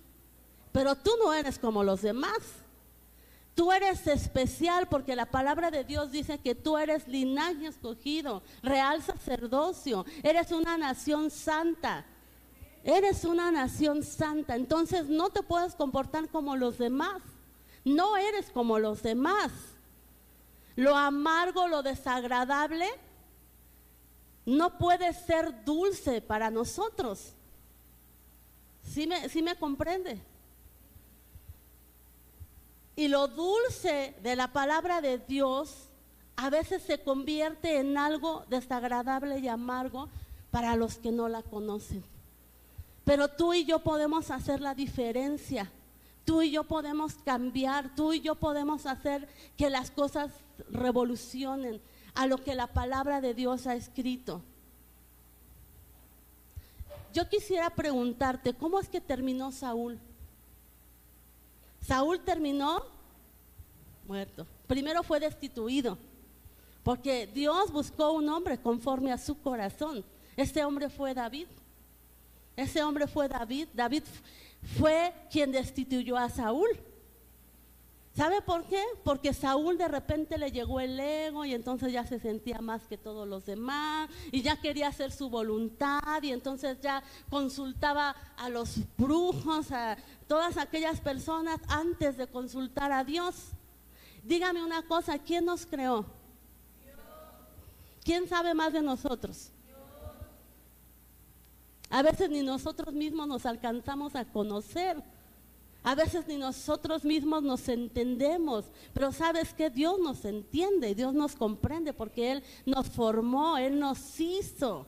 Pero 0.71 0.93
tú 0.93 1.09
no 1.17 1.33
eres 1.33 1.57
como 1.57 1.83
los 1.83 2.03
demás. 2.03 2.37
Tú 3.55 3.71
eres 3.71 4.05
especial 4.05 4.87
porque 4.87 5.15
la 5.15 5.25
palabra 5.25 5.71
de 5.71 5.83
Dios 5.83 6.11
dice 6.11 6.37
que 6.37 6.53
tú 6.53 6.77
eres 6.77 7.07
linaje 7.07 7.65
escogido, 7.65 8.43
real 8.61 9.01
sacerdocio, 9.01 10.05
eres 10.21 10.51
una 10.51 10.77
nación 10.77 11.31
santa. 11.31 12.05
Eres 12.85 13.25
una 13.25 13.49
nación 13.49 14.03
santa, 14.03 14.55
entonces 14.55 15.07
no 15.07 15.31
te 15.31 15.41
puedes 15.41 15.73
comportar 15.73 16.29
como 16.29 16.55
los 16.55 16.77
demás. 16.77 17.19
No 17.83 18.15
eres 18.15 18.51
como 18.51 18.77
los 18.77 19.01
demás. 19.01 19.51
Lo 20.75 20.95
amargo, 20.95 21.67
lo 21.67 21.81
desagradable, 21.81 22.87
no 24.45 24.77
puede 24.77 25.13
ser 25.13 25.65
dulce 25.65 26.21
para 26.21 26.51
nosotros. 26.51 27.33
¿Sí 28.83 29.07
me, 29.07 29.29
sí 29.29 29.41
me 29.41 29.55
comprende? 29.55 30.21
Y 32.95 33.07
lo 33.07 33.27
dulce 33.27 34.15
de 34.21 34.35
la 34.35 34.53
palabra 34.53 35.01
de 35.01 35.17
Dios 35.17 35.89
a 36.35 36.51
veces 36.51 36.83
se 36.83 37.01
convierte 37.01 37.79
en 37.79 37.97
algo 37.97 38.45
desagradable 38.47 39.39
y 39.39 39.47
amargo 39.47 40.07
para 40.51 40.75
los 40.75 40.99
que 40.99 41.11
no 41.11 41.27
la 41.27 41.41
conocen. 41.41 42.03
Pero 43.05 43.27
tú 43.29 43.53
y 43.53 43.65
yo 43.65 43.79
podemos 43.79 44.31
hacer 44.31 44.59
la 44.59 44.73
diferencia. 44.73 45.71
Tú 46.25 46.41
y 46.41 46.49
yo 46.49 46.63
podemos 46.63 47.13
cambiar, 47.23 47.95
tú 47.95 48.11
y 48.11 48.19
yo 48.19 48.33
podemos 48.35 48.87
hacer 48.87 49.29
que 49.55 49.69
las 49.69 49.91
cosas 49.91 50.31
revolucionen 50.71 51.79
a 52.15 52.25
lo 52.25 52.37
que 52.37 52.55
la 52.55 52.67
palabra 52.67 53.21
de 53.21 53.35
Dios 53.35 53.67
ha 53.67 53.75
escrito. 53.75 54.41
Yo 57.13 57.29
quisiera 57.29 57.69
preguntarte, 57.69 58.55
¿cómo 58.55 58.79
es 58.79 58.89
que 58.89 58.99
terminó 58.99 59.51
Saúl? 59.51 59.99
Saúl 61.79 62.19
terminó 62.21 62.83
muerto. 64.07 64.47
Primero 64.67 65.03
fue 65.03 65.19
destituido, 65.19 65.97
porque 66.83 67.27
Dios 67.27 67.71
buscó 67.71 68.11
un 68.11 68.27
hombre 68.29 68.57
conforme 68.57 69.11
a 69.11 69.17
su 69.19 69.39
corazón. 69.39 70.03
Ese 70.35 70.65
hombre 70.65 70.89
fue 70.89 71.13
David. 71.13 71.47
Ese 72.55 72.83
hombre 72.83 73.07
fue 73.07 73.27
David. 73.27 73.67
David 73.73 74.03
fue 74.77 75.13
quien 75.31 75.51
destituyó 75.51 76.17
a 76.17 76.29
Saúl. 76.29 76.69
¿Sabe 78.15 78.41
por 78.41 78.63
qué? 78.63 78.81
Porque 79.03 79.33
Saúl 79.33 79.77
de 79.77 79.89
repente 79.89 80.37
le 80.37 80.49
llegó 80.49 80.79
el 80.79 80.97
ego 80.97 81.43
y 81.43 81.53
entonces 81.53 81.91
ya 81.91 82.07
se 82.07 82.17
sentía 82.17 82.59
más 82.61 82.87
que 82.87 82.97
todos 82.97 83.27
los 83.27 83.45
demás 83.45 84.09
y 84.31 84.41
ya 84.41 84.55
quería 84.61 84.87
hacer 84.87 85.11
su 85.11 85.29
voluntad 85.29 86.23
y 86.23 86.31
entonces 86.31 86.79
ya 86.79 87.03
consultaba 87.29 88.15
a 88.37 88.47
los 88.47 88.77
brujos, 88.97 89.69
a 89.73 89.97
todas 90.27 90.55
aquellas 90.55 91.01
personas 91.01 91.59
antes 91.67 92.15
de 92.15 92.27
consultar 92.27 92.93
a 92.93 93.03
Dios. 93.03 93.49
Dígame 94.23 94.63
una 94.63 94.83
cosa, 94.83 95.19
¿quién 95.19 95.43
nos 95.43 95.65
creó? 95.65 96.05
¿Quién 98.05 98.29
sabe 98.29 98.53
más 98.53 98.71
de 98.71 98.81
nosotros? 98.81 99.51
A 101.89 102.01
veces 102.01 102.29
ni 102.29 102.41
nosotros 102.41 102.93
mismos 102.93 103.27
nos 103.27 103.45
alcanzamos 103.45 104.15
a 104.15 104.25
conocer. 104.25 105.01
A 105.83 105.93
veces 105.93 106.25
ni 106.27 106.37
nosotros 106.37 107.05
mismos 107.05 107.43
nos 107.43 107.69
entendemos, 107.69 108.65
pero 108.91 109.11
sabes 109.11 109.53
que 109.53 109.69
Dios 109.69 109.99
nos 109.99 110.25
entiende, 110.25 110.95
Dios 110.95 111.13
nos 111.13 111.35
comprende 111.35 111.93
porque 111.93 112.31
Él 112.31 112.43
nos 112.65 112.89
formó, 112.89 113.59
Él 113.59 113.79
nos 113.79 114.19
hizo. 114.19 114.87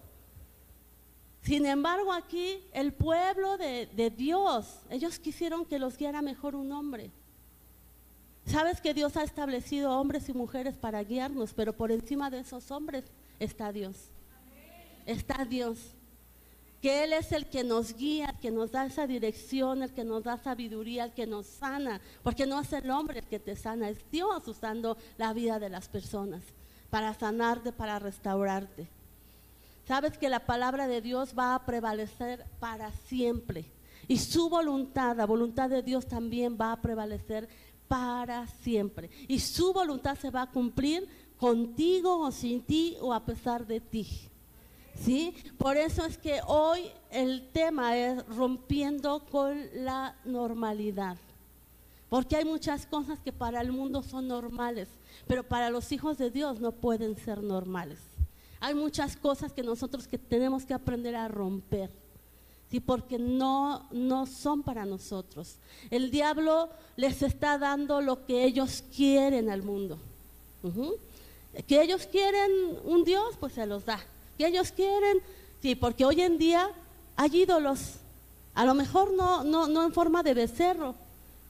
Sin 1.43 1.67
embargo, 1.67 2.11
aquí 2.11 2.63
el 2.73 2.93
pueblo 2.93 3.57
de, 3.57 3.85
de 3.95 4.09
Dios, 4.09 4.79
ellos 4.89 5.19
quisieron 5.19 5.65
que 5.65 5.77
los 5.77 5.97
guiara 5.97 6.23
mejor 6.23 6.55
un 6.55 6.71
hombre. 6.71 7.11
Sabes 8.47 8.81
que 8.81 8.95
Dios 8.95 9.15
ha 9.17 9.23
establecido 9.23 9.91
hombres 9.91 10.27
y 10.29 10.33
mujeres 10.33 10.77
para 10.79 11.03
guiarnos, 11.03 11.53
pero 11.53 11.73
por 11.73 11.91
encima 11.91 12.31
de 12.31 12.39
esos 12.39 12.71
hombres 12.71 13.03
está 13.39 13.71
Dios. 13.71 14.09
Está 15.05 15.45
Dios 15.45 15.96
que 16.81 17.03
Él 17.03 17.13
es 17.13 17.31
el 17.31 17.47
que 17.47 17.63
nos 17.63 17.95
guía, 17.95 18.29
el 18.29 18.39
que 18.39 18.51
nos 18.51 18.71
da 18.71 18.85
esa 18.85 19.07
dirección, 19.07 19.81
el 19.81 19.93
que 19.93 20.03
nos 20.03 20.23
da 20.23 20.37
sabiduría, 20.37 21.05
el 21.05 21.13
que 21.13 21.25
nos 21.25 21.47
sana, 21.47 22.01
porque 22.23 22.45
no 22.45 22.59
es 22.59 22.71
el 22.73 22.89
hombre 22.91 23.19
el 23.19 23.25
que 23.25 23.39
te 23.39 23.55
sana, 23.55 23.89
es 23.89 23.99
Dios 24.11 24.47
usando 24.47 24.97
la 25.17 25.33
vida 25.33 25.59
de 25.59 25.69
las 25.69 25.89
personas 25.89 26.43
para 26.89 27.13
sanarte, 27.13 27.71
para 27.71 27.99
restaurarte. 27.99 28.87
Sabes 29.87 30.17
que 30.17 30.29
la 30.29 30.45
palabra 30.45 30.87
de 30.87 31.01
Dios 31.01 31.33
va 31.37 31.55
a 31.55 31.65
prevalecer 31.65 32.45
para 32.59 32.91
siempre 32.91 33.65
y 34.07 34.17
su 34.17 34.49
voluntad, 34.49 35.15
la 35.17 35.25
voluntad 35.25 35.69
de 35.69 35.81
Dios 35.81 36.07
también 36.07 36.57
va 36.59 36.73
a 36.73 36.81
prevalecer 36.81 37.47
para 37.87 38.47
siempre 38.47 39.09
y 39.27 39.39
su 39.39 39.73
voluntad 39.73 40.17
se 40.17 40.29
va 40.29 40.43
a 40.43 40.51
cumplir 40.51 41.07
contigo 41.37 42.19
o 42.19 42.31
sin 42.31 42.61
ti 42.63 42.97
o 43.01 43.13
a 43.13 43.25
pesar 43.25 43.65
de 43.65 43.79
ti. 43.79 44.29
¿Sí? 45.03 45.35
Por 45.57 45.77
eso 45.77 46.05
es 46.05 46.17
que 46.17 46.39
hoy 46.47 46.89
el 47.11 47.47
tema 47.51 47.97
es 47.97 48.25
rompiendo 48.27 49.25
con 49.31 49.57
la 49.73 50.15
normalidad. 50.25 51.17
Porque 52.09 52.37
hay 52.37 52.45
muchas 52.45 52.85
cosas 52.85 53.19
que 53.19 53.33
para 53.33 53.61
el 53.61 53.71
mundo 53.71 54.01
son 54.01 54.27
normales, 54.27 54.87
pero 55.27 55.43
para 55.43 55.69
los 55.69 55.91
hijos 55.91 56.17
de 56.17 56.31
Dios 56.31 56.59
no 56.59 56.71
pueden 56.71 57.17
ser 57.17 57.43
normales. 57.43 57.99
Hay 58.59 58.73
muchas 58.73 59.17
cosas 59.17 59.51
que 59.51 59.61
nosotros 59.61 60.07
que 60.07 60.17
tenemos 60.17 60.65
que 60.65 60.73
aprender 60.73 61.15
a 61.15 61.27
romper. 61.27 61.91
Sí, 62.71 62.79
porque 62.79 63.17
no, 63.17 63.87
no 63.91 64.25
son 64.25 64.63
para 64.63 64.85
nosotros. 64.85 65.55
El 65.89 66.11
diablo 66.11 66.69
les 66.97 67.21
está 67.21 67.57
dando 67.57 68.01
lo 68.01 68.25
que 68.25 68.43
ellos 68.43 68.83
quieren 68.95 69.49
al 69.49 69.63
mundo. 69.63 69.97
Que 71.65 71.81
ellos 71.81 72.07
quieren 72.07 72.51
un 72.83 73.03
Dios, 73.03 73.35
pues 73.39 73.53
se 73.53 73.65
los 73.65 73.85
da 73.85 73.99
que 74.37 74.47
ellos 74.47 74.71
quieren. 74.71 75.19
Sí, 75.61 75.75
porque 75.75 76.05
hoy 76.05 76.21
en 76.21 76.37
día 76.37 76.69
hay 77.15 77.35
ídolos, 77.35 77.95
a 78.53 78.65
lo 78.65 78.73
mejor 78.73 79.11
no, 79.13 79.43
no, 79.43 79.67
no 79.67 79.83
en 79.83 79.91
forma 79.91 80.23
de 80.23 80.33
becerro, 80.33 80.95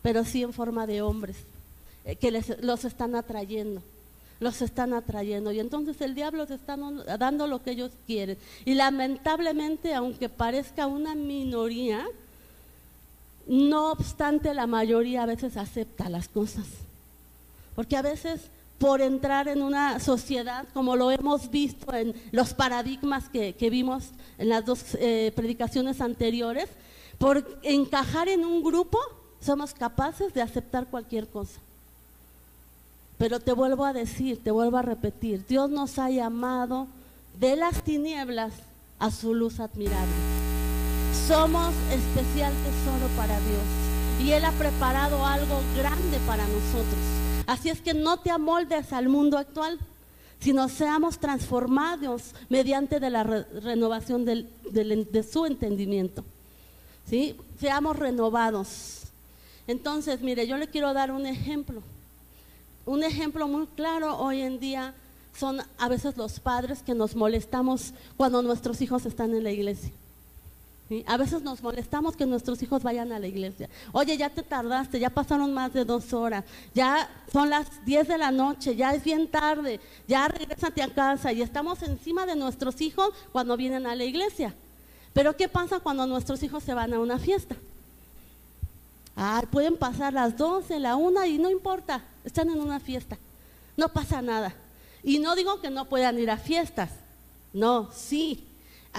pero 0.01 0.23
sí 0.23 0.43
en 0.43 0.53
forma 0.53 0.87
de 0.87 1.01
hombres, 1.01 1.35
eh, 2.05 2.15
que 2.15 2.31
les, 2.31 2.61
los 2.63 2.85
están 2.85 3.15
atrayendo, 3.15 3.81
los 4.39 4.61
están 4.61 4.93
atrayendo. 4.93 5.51
Y 5.51 5.59
entonces 5.59 5.99
el 6.01 6.15
diablo 6.15 6.43
les 6.43 6.51
está 6.51 6.77
dando 7.19 7.47
lo 7.47 7.61
que 7.61 7.71
ellos 7.71 7.91
quieren. 8.05 8.37
Y 8.63 8.75
lamentablemente, 8.75 9.93
aunque 9.93 10.29
parezca 10.29 10.87
una 10.87 11.15
minoría, 11.15 12.05
no 13.47 13.91
obstante 13.91 14.53
la 14.53 14.67
mayoría 14.67 15.23
a 15.23 15.27
veces 15.27 15.57
acepta 15.57 16.09
las 16.09 16.27
cosas. 16.29 16.65
Porque 17.75 17.97
a 17.97 18.01
veces 18.01 18.41
por 18.77 19.01
entrar 19.01 19.47
en 19.47 19.61
una 19.61 19.99
sociedad, 19.99 20.67
como 20.73 20.95
lo 20.95 21.11
hemos 21.11 21.49
visto 21.49 21.93
en 21.93 22.13
los 22.31 22.53
paradigmas 22.53 23.29
que, 23.29 23.55
vimos 23.71 24.11
en 24.37 24.49
las 24.49 24.65
dos 24.65 24.95
eh, 24.99 25.31
predicaciones 25.35 25.99
anteriores, 25.99 26.69
por 27.17 27.59
encajar 27.63 28.27
en 28.29 28.45
un 28.45 28.63
grupo 28.63 28.99
somos 29.41 29.73
capaces 29.73 30.33
de 30.33 30.41
aceptar 30.41 30.87
cualquier 30.87 31.27
cosa. 31.27 31.59
Pero 33.17 33.39
te 33.39 33.53
vuelvo 33.53 33.85
a 33.85 33.93
decir, 33.93 34.43
te 34.43 34.51
vuelvo 34.51 34.77
a 34.77 34.83
repetir, 34.83 35.45
Dios 35.47 35.69
nos 35.69 35.97
ha 35.97 36.09
llamado 36.09 36.87
de 37.39 37.55
las 37.55 37.83
tinieblas 37.83 38.53
a 38.99 39.09
su 39.09 39.33
luz 39.33 39.59
admirable. 39.59 40.13
Somos 41.27 41.73
especial 41.91 42.53
tesoro 42.63 43.07
para 43.15 43.39
Dios 43.39 44.23
y 44.23 44.31
Él 44.31 44.45
ha 44.45 44.51
preparado 44.51 45.25
algo 45.25 45.61
grande 45.75 46.19
para 46.27 46.43
nosotros. 46.43 47.26
Así 47.47 47.69
es 47.69 47.81
que 47.81 47.93
no 47.93 48.17
te 48.17 48.29
amoldes 48.29 48.93
al 48.93 49.07
mundo 49.07 49.37
actual, 49.37 49.79
sino 50.39 50.69
seamos 50.69 51.17
transformados 51.17 52.35
mediante 52.49 52.99
de 52.99 53.09
la 53.09 53.23
renovación 53.23 54.25
de 54.25 55.25
su 55.29 55.45
entendimiento. 55.45 56.23
¿Sí? 57.09 57.35
Seamos 57.59 57.97
renovados. 57.97 59.03
Entonces, 59.65 60.21
mire, 60.21 60.45
yo 60.45 60.57
le 60.57 60.67
quiero 60.67 60.93
dar 60.93 61.11
un 61.11 61.25
ejemplo. 61.25 61.81
Un 62.85 63.03
ejemplo 63.03 63.47
muy 63.47 63.65
claro 63.67 64.17
hoy 64.17 64.41
en 64.41 64.59
día 64.59 64.93
son 65.37 65.61
a 65.77 65.87
veces 65.87 66.17
los 66.17 66.39
padres 66.39 66.83
que 66.83 66.93
nos 66.93 67.15
molestamos 67.15 67.93
cuando 68.17 68.41
nuestros 68.41 68.81
hijos 68.81 69.05
están 69.05 69.33
en 69.33 69.43
la 69.43 69.51
iglesia. 69.51 69.91
A 71.05 71.17
veces 71.17 71.41
nos 71.41 71.61
molestamos 71.61 72.15
que 72.15 72.25
nuestros 72.25 72.63
hijos 72.63 72.81
vayan 72.81 73.11
a 73.11 73.19
la 73.19 73.27
iglesia. 73.27 73.69
Oye, 73.91 74.15
ya 74.15 74.29
te 74.29 74.41
tardaste, 74.41 74.99
ya 74.99 75.09
pasaron 75.09 75.53
más 75.53 75.73
de 75.73 75.83
dos 75.83 76.13
horas, 76.13 76.45
ya 76.73 77.09
son 77.31 77.49
las 77.49 77.83
10 77.85 78.07
de 78.07 78.17
la 78.17 78.31
noche, 78.31 78.73
ya 78.73 78.93
es 78.93 79.03
bien 79.03 79.27
tarde, 79.27 79.81
ya 80.07 80.29
regrésate 80.29 80.81
a 80.81 80.87
casa 80.87 81.33
y 81.33 81.41
estamos 81.41 81.83
encima 81.83 82.25
de 82.25 82.37
nuestros 82.37 82.79
hijos 82.79 83.09
cuando 83.33 83.57
vienen 83.57 83.85
a 83.85 83.95
la 83.95 84.05
iglesia. 84.05 84.55
Pero 85.11 85.35
¿qué 85.35 85.49
pasa 85.49 85.81
cuando 85.81 86.07
nuestros 86.07 86.41
hijos 86.43 86.63
se 86.63 86.73
van 86.73 86.93
a 86.93 86.99
una 86.99 87.19
fiesta? 87.19 87.57
Ah, 89.17 89.43
pueden 89.51 89.75
pasar 89.75 90.13
las 90.13 90.37
12, 90.37 90.79
la 90.79 90.95
una 90.95 91.27
y 91.27 91.37
no 91.37 91.49
importa, 91.49 92.01
están 92.23 92.49
en 92.49 92.61
una 92.61 92.79
fiesta, 92.79 93.17
no 93.75 93.89
pasa 93.89 94.21
nada. 94.21 94.55
Y 95.03 95.19
no 95.19 95.35
digo 95.35 95.59
que 95.59 95.69
no 95.69 95.85
puedan 95.85 96.17
ir 96.17 96.31
a 96.31 96.37
fiestas, 96.37 96.91
no, 97.51 97.89
sí, 97.91 98.46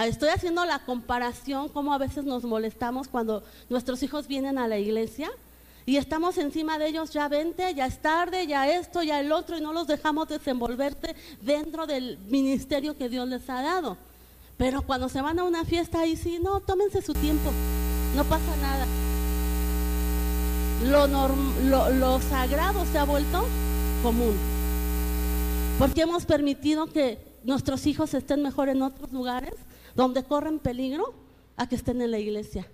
estoy 0.06 0.28
haciendo 0.28 0.64
la 0.64 0.78
comparación, 0.80 1.68
como 1.68 1.92
a 1.92 1.98
veces 1.98 2.24
nos 2.24 2.44
molestamos 2.44 3.08
cuando 3.08 3.42
nuestros 3.68 4.02
hijos 4.02 4.28
vienen 4.28 4.58
a 4.58 4.68
la 4.68 4.78
iglesia 4.78 5.30
y 5.88 5.96
estamos 5.96 6.36
encima 6.36 6.78
de 6.78 6.88
ellos, 6.88 7.14
ya 7.14 7.28
vente, 7.28 7.72
ya 7.74 7.86
es 7.86 8.02
tarde, 8.02 8.46
ya 8.46 8.68
esto, 8.68 9.02
ya 9.02 9.20
el 9.20 9.32
otro, 9.32 9.56
y 9.56 9.62
no 9.62 9.72
los 9.72 9.86
dejamos 9.86 10.28
desenvolverse 10.28 11.16
dentro 11.40 11.86
del 11.86 12.18
ministerio 12.28 12.94
que 12.94 13.08
Dios 13.08 13.26
les 13.26 13.48
ha 13.48 13.62
dado. 13.62 13.96
Pero 14.58 14.82
cuando 14.82 15.08
se 15.08 15.22
van 15.22 15.38
a 15.38 15.44
una 15.44 15.64
fiesta, 15.64 16.00
ahí 16.00 16.14
sí, 16.14 16.40
no, 16.42 16.60
tómense 16.60 17.00
su 17.00 17.14
tiempo, 17.14 17.50
no 18.14 18.22
pasa 18.24 18.54
nada. 18.60 18.86
Lo, 20.90 21.90
lo 21.90 22.20
sagrado 22.20 22.84
se 22.92 22.98
ha 22.98 23.04
vuelto 23.04 23.46
común, 24.02 24.36
porque 25.78 26.02
hemos 26.02 26.26
permitido 26.26 26.88
que 26.88 27.18
nuestros 27.44 27.86
hijos 27.86 28.12
estén 28.12 28.42
mejor 28.42 28.68
en 28.68 28.82
otros 28.82 29.10
lugares 29.10 29.54
donde 29.98 30.22
corren 30.22 30.60
peligro 30.60 31.12
a 31.56 31.68
que 31.68 31.74
estén 31.74 32.00
en 32.00 32.12
la 32.12 32.20
iglesia, 32.20 32.68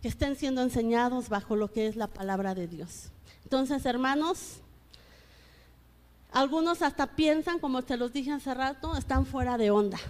que 0.00 0.08
estén 0.08 0.34
siendo 0.34 0.60
enseñados 0.60 1.28
bajo 1.28 1.54
lo 1.54 1.70
que 1.70 1.86
es 1.86 1.94
la 1.94 2.08
palabra 2.08 2.56
de 2.56 2.66
Dios. 2.66 3.12
Entonces, 3.44 3.86
hermanos, 3.86 4.56
algunos 6.32 6.82
hasta 6.82 7.14
piensan, 7.14 7.60
como 7.60 7.82
te 7.82 7.96
los 7.96 8.12
dije 8.12 8.32
hace 8.32 8.52
rato, 8.52 8.96
están 8.96 9.26
fuera 9.26 9.56
de 9.56 9.70
onda. 9.70 10.00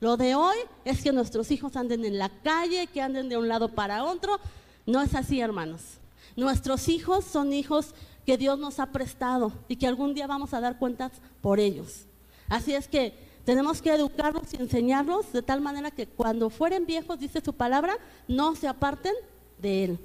Lo 0.00 0.16
de 0.16 0.34
hoy 0.34 0.56
es 0.86 1.02
que 1.02 1.12
nuestros 1.12 1.50
hijos 1.50 1.76
anden 1.76 2.06
en 2.06 2.16
la 2.16 2.30
calle, 2.30 2.86
que 2.86 3.02
anden 3.02 3.28
de 3.28 3.36
un 3.36 3.48
lado 3.48 3.68
para 3.68 4.04
otro. 4.04 4.40
No 4.86 5.02
es 5.02 5.14
así, 5.14 5.42
hermanos. 5.42 5.98
Nuestros 6.36 6.88
hijos 6.88 7.26
son 7.26 7.52
hijos 7.52 7.94
que 8.24 8.38
Dios 8.38 8.58
nos 8.58 8.80
ha 8.80 8.92
prestado 8.92 9.52
y 9.68 9.76
que 9.76 9.86
algún 9.86 10.14
día 10.14 10.26
vamos 10.26 10.54
a 10.54 10.60
dar 10.62 10.78
cuentas 10.78 11.12
por 11.42 11.60
ellos. 11.60 12.06
Así 12.48 12.72
es 12.72 12.88
que 12.88 13.27
tenemos 13.48 13.80
que 13.80 13.94
educarlos 13.94 14.52
y 14.52 14.60
enseñarlos 14.60 15.32
de 15.32 15.40
tal 15.40 15.62
manera 15.62 15.90
que 15.90 16.06
cuando 16.06 16.50
fueren 16.50 16.84
viejos, 16.84 17.18
dice 17.18 17.40
su 17.42 17.54
palabra, 17.54 17.96
no 18.26 18.54
se 18.54 18.68
aparten 18.68 19.14
de 19.56 19.84
Él. 19.84 19.98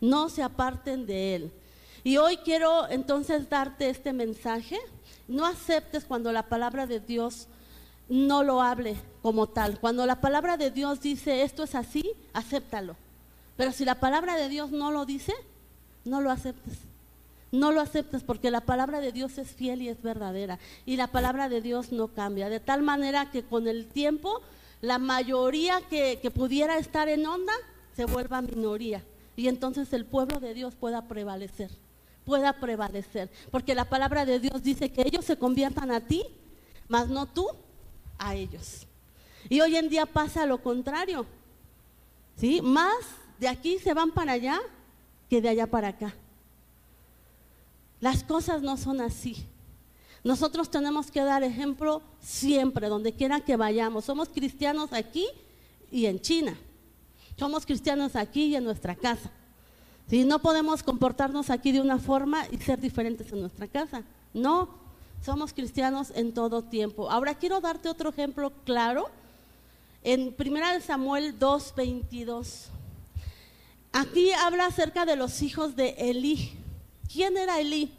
No 0.00 0.28
se 0.28 0.42
aparten 0.42 1.06
de 1.06 1.36
Él. 1.36 1.52
Y 2.02 2.16
hoy 2.16 2.38
quiero 2.38 2.90
entonces 2.90 3.48
darte 3.48 3.88
este 3.88 4.12
mensaje. 4.12 4.80
No 5.28 5.46
aceptes 5.46 6.06
cuando 6.06 6.32
la 6.32 6.48
palabra 6.48 6.88
de 6.88 6.98
Dios 6.98 7.46
no 8.08 8.42
lo 8.42 8.60
hable 8.60 8.96
como 9.22 9.46
tal. 9.46 9.78
Cuando 9.78 10.04
la 10.04 10.20
palabra 10.20 10.56
de 10.56 10.72
Dios 10.72 11.00
dice 11.00 11.42
esto 11.42 11.62
es 11.62 11.76
así, 11.76 12.02
acéptalo. 12.32 12.96
Pero 13.56 13.70
si 13.70 13.84
la 13.84 14.00
palabra 14.00 14.34
de 14.34 14.48
Dios 14.48 14.72
no 14.72 14.90
lo 14.90 15.06
dice, 15.06 15.34
no 16.04 16.20
lo 16.20 16.32
aceptes. 16.32 16.87
No 17.50 17.72
lo 17.72 17.80
aceptes 17.80 18.22
porque 18.22 18.50
la 18.50 18.60
palabra 18.60 19.00
de 19.00 19.12
Dios 19.12 19.38
es 19.38 19.48
fiel 19.52 19.80
y 19.82 19.88
es 19.88 20.02
verdadera. 20.02 20.58
Y 20.84 20.96
la 20.96 21.06
palabra 21.06 21.48
de 21.48 21.62
Dios 21.62 21.92
no 21.92 22.08
cambia. 22.08 22.48
De 22.48 22.60
tal 22.60 22.82
manera 22.82 23.30
que 23.30 23.42
con 23.42 23.66
el 23.68 23.86
tiempo 23.86 24.42
la 24.80 24.98
mayoría 24.98 25.80
que, 25.88 26.30
pudiera 26.34 26.78
estar 26.78 27.08
en 27.08 27.26
onda 27.26 27.52
se 27.96 28.04
vuelva 28.04 28.42
minoría. 28.42 29.02
Y 29.34 29.48
entonces 29.48 29.92
el 29.92 30.04
pueblo 30.04 30.40
de 30.40 30.54
Dios 30.54 30.74
pueda 30.74 31.08
prevalecer. 31.08 31.70
Pueda 32.24 32.52
prevalecer. 32.52 33.30
Porque 33.50 33.74
la 33.74 33.86
palabra 33.86 34.26
de 34.26 34.40
Dios 34.40 34.62
dice 34.62 34.90
que 34.90 35.02
ellos 35.02 35.24
se 35.24 35.38
conviertan 35.38 35.90
a 35.90 36.00
ti, 36.00 36.24
mas 36.86 37.08
no 37.08 37.26
tú 37.26 37.48
a 38.18 38.34
ellos. 38.34 38.86
Y 39.48 39.60
hoy 39.60 39.76
en 39.76 39.88
día 39.88 40.06
pasa 40.06 40.44
lo 40.44 40.62
contrario. 40.62 41.24
¿Sí? 42.36 42.60
Más 42.60 42.94
de 43.38 43.48
aquí 43.48 43.78
se 43.78 43.94
van 43.94 44.10
para 44.10 44.32
allá 44.32 44.60
que 45.30 45.40
de 45.40 45.48
allá 45.48 45.66
para 45.66 45.88
acá. 45.88 46.14
Las 48.00 48.22
cosas 48.22 48.62
no 48.62 48.76
son 48.76 49.00
así. 49.00 49.46
Nosotros 50.24 50.70
tenemos 50.70 51.10
que 51.10 51.22
dar 51.22 51.42
ejemplo 51.42 52.02
siempre, 52.20 52.88
donde 52.88 53.12
quiera 53.12 53.40
que 53.40 53.56
vayamos. 53.56 54.04
Somos 54.04 54.28
cristianos 54.28 54.92
aquí 54.92 55.26
y 55.90 56.06
en 56.06 56.20
China. 56.20 56.56
Somos 57.38 57.64
cristianos 57.64 58.16
aquí 58.16 58.46
y 58.46 58.56
en 58.56 58.64
nuestra 58.64 58.94
casa. 58.94 59.30
Si 60.08 60.24
No 60.24 60.40
podemos 60.40 60.82
comportarnos 60.82 61.50
aquí 61.50 61.70
de 61.70 61.80
una 61.80 61.98
forma 61.98 62.46
y 62.50 62.56
ser 62.58 62.80
diferentes 62.80 63.30
en 63.30 63.40
nuestra 63.40 63.68
casa. 63.68 64.02
No, 64.32 64.70
somos 65.22 65.52
cristianos 65.52 66.12
en 66.14 66.32
todo 66.32 66.62
tiempo. 66.62 67.10
Ahora 67.10 67.34
quiero 67.34 67.60
darte 67.60 67.88
otro 67.88 68.10
ejemplo 68.10 68.52
claro. 68.64 69.08
En 70.02 70.34
1 70.38 70.80
Samuel 70.84 71.38
2:22. 71.38 72.70
Aquí 73.92 74.32
habla 74.32 74.66
acerca 74.66 75.04
de 75.04 75.16
los 75.16 75.42
hijos 75.42 75.76
de 75.76 75.90
Elí. 75.98 76.57
¿Quién 77.12 77.36
era 77.36 77.60
Elí? 77.60 77.90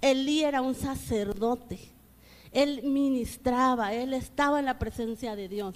Elí 0.00 0.44
era 0.44 0.62
un 0.62 0.74
sacerdote. 0.74 1.78
Él 2.52 2.82
ministraba, 2.84 3.92
él 3.92 4.14
estaba 4.14 4.58
en 4.58 4.64
la 4.66 4.78
presencia 4.78 5.36
de 5.36 5.48
Dios. 5.48 5.74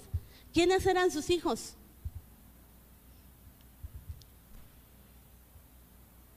¿Quiénes 0.52 0.86
eran 0.86 1.10
sus 1.10 1.30
hijos? 1.30 1.74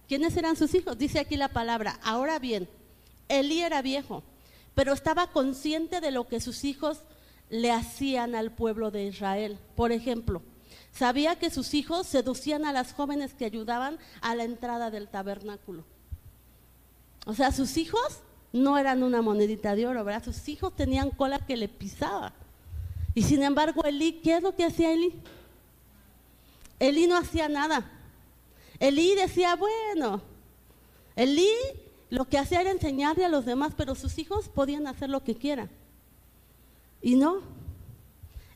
¿Quiénes 0.07 0.35
eran 0.35 0.55
sus 0.55 0.73
hijos? 0.75 0.97
Dice 0.97 1.19
aquí 1.19 1.37
la 1.37 1.47
palabra. 1.47 1.99
Ahora 2.03 2.39
bien, 2.39 2.67
Elí 3.29 3.61
era 3.61 3.81
viejo, 3.81 4.23
pero 4.75 4.93
estaba 4.93 5.27
consciente 5.27 6.01
de 6.01 6.11
lo 6.11 6.27
que 6.27 6.41
sus 6.41 6.63
hijos 6.63 6.99
le 7.49 7.71
hacían 7.71 8.35
al 8.35 8.51
pueblo 8.51 8.91
de 8.91 9.05
Israel. 9.05 9.57
Por 9.75 9.91
ejemplo, 9.91 10.41
Sabía 10.93 11.37
que 11.37 11.49
sus 11.49 11.73
hijos 11.73 12.05
seducían 12.05 12.65
a 12.65 12.71
las 12.71 12.93
jóvenes 12.93 13.33
que 13.33 13.45
ayudaban 13.45 13.97
a 14.21 14.35
la 14.35 14.43
entrada 14.43 14.91
del 14.91 15.07
tabernáculo. 15.07 15.83
O 17.25 17.33
sea, 17.33 17.51
sus 17.51 17.77
hijos 17.77 18.19
no 18.51 18.77
eran 18.77 19.01
una 19.01 19.21
monedita 19.21 19.75
de 19.75 19.87
oro, 19.87 20.03
¿verdad? 20.03 20.23
Sus 20.23 20.47
hijos 20.47 20.75
tenían 20.75 21.09
cola 21.09 21.39
que 21.39 21.57
le 21.57 21.67
pisaba. 21.67 22.33
Y 23.15 23.23
sin 23.23 23.41
embargo, 23.41 23.83
Elí, 23.83 24.13
¿qué 24.23 24.37
es 24.37 24.43
lo 24.43 24.55
que 24.55 24.65
hacía 24.65 24.93
Elí? 24.93 25.13
Elí 26.79 27.07
no 27.07 27.17
hacía 27.17 27.49
nada. 27.49 27.89
Elí 28.79 29.15
decía, 29.15 29.55
bueno, 29.55 30.21
Elí 31.15 31.49
lo 32.09 32.25
que 32.25 32.37
hacía 32.37 32.61
era 32.61 32.71
enseñarle 32.71 33.25
a 33.25 33.29
los 33.29 33.45
demás, 33.45 33.73
pero 33.75 33.95
sus 33.95 34.19
hijos 34.19 34.47
podían 34.49 34.85
hacer 34.85 35.09
lo 35.09 35.23
que 35.23 35.35
quieran. 35.35 35.69
Y 37.01 37.15
no, 37.15 37.41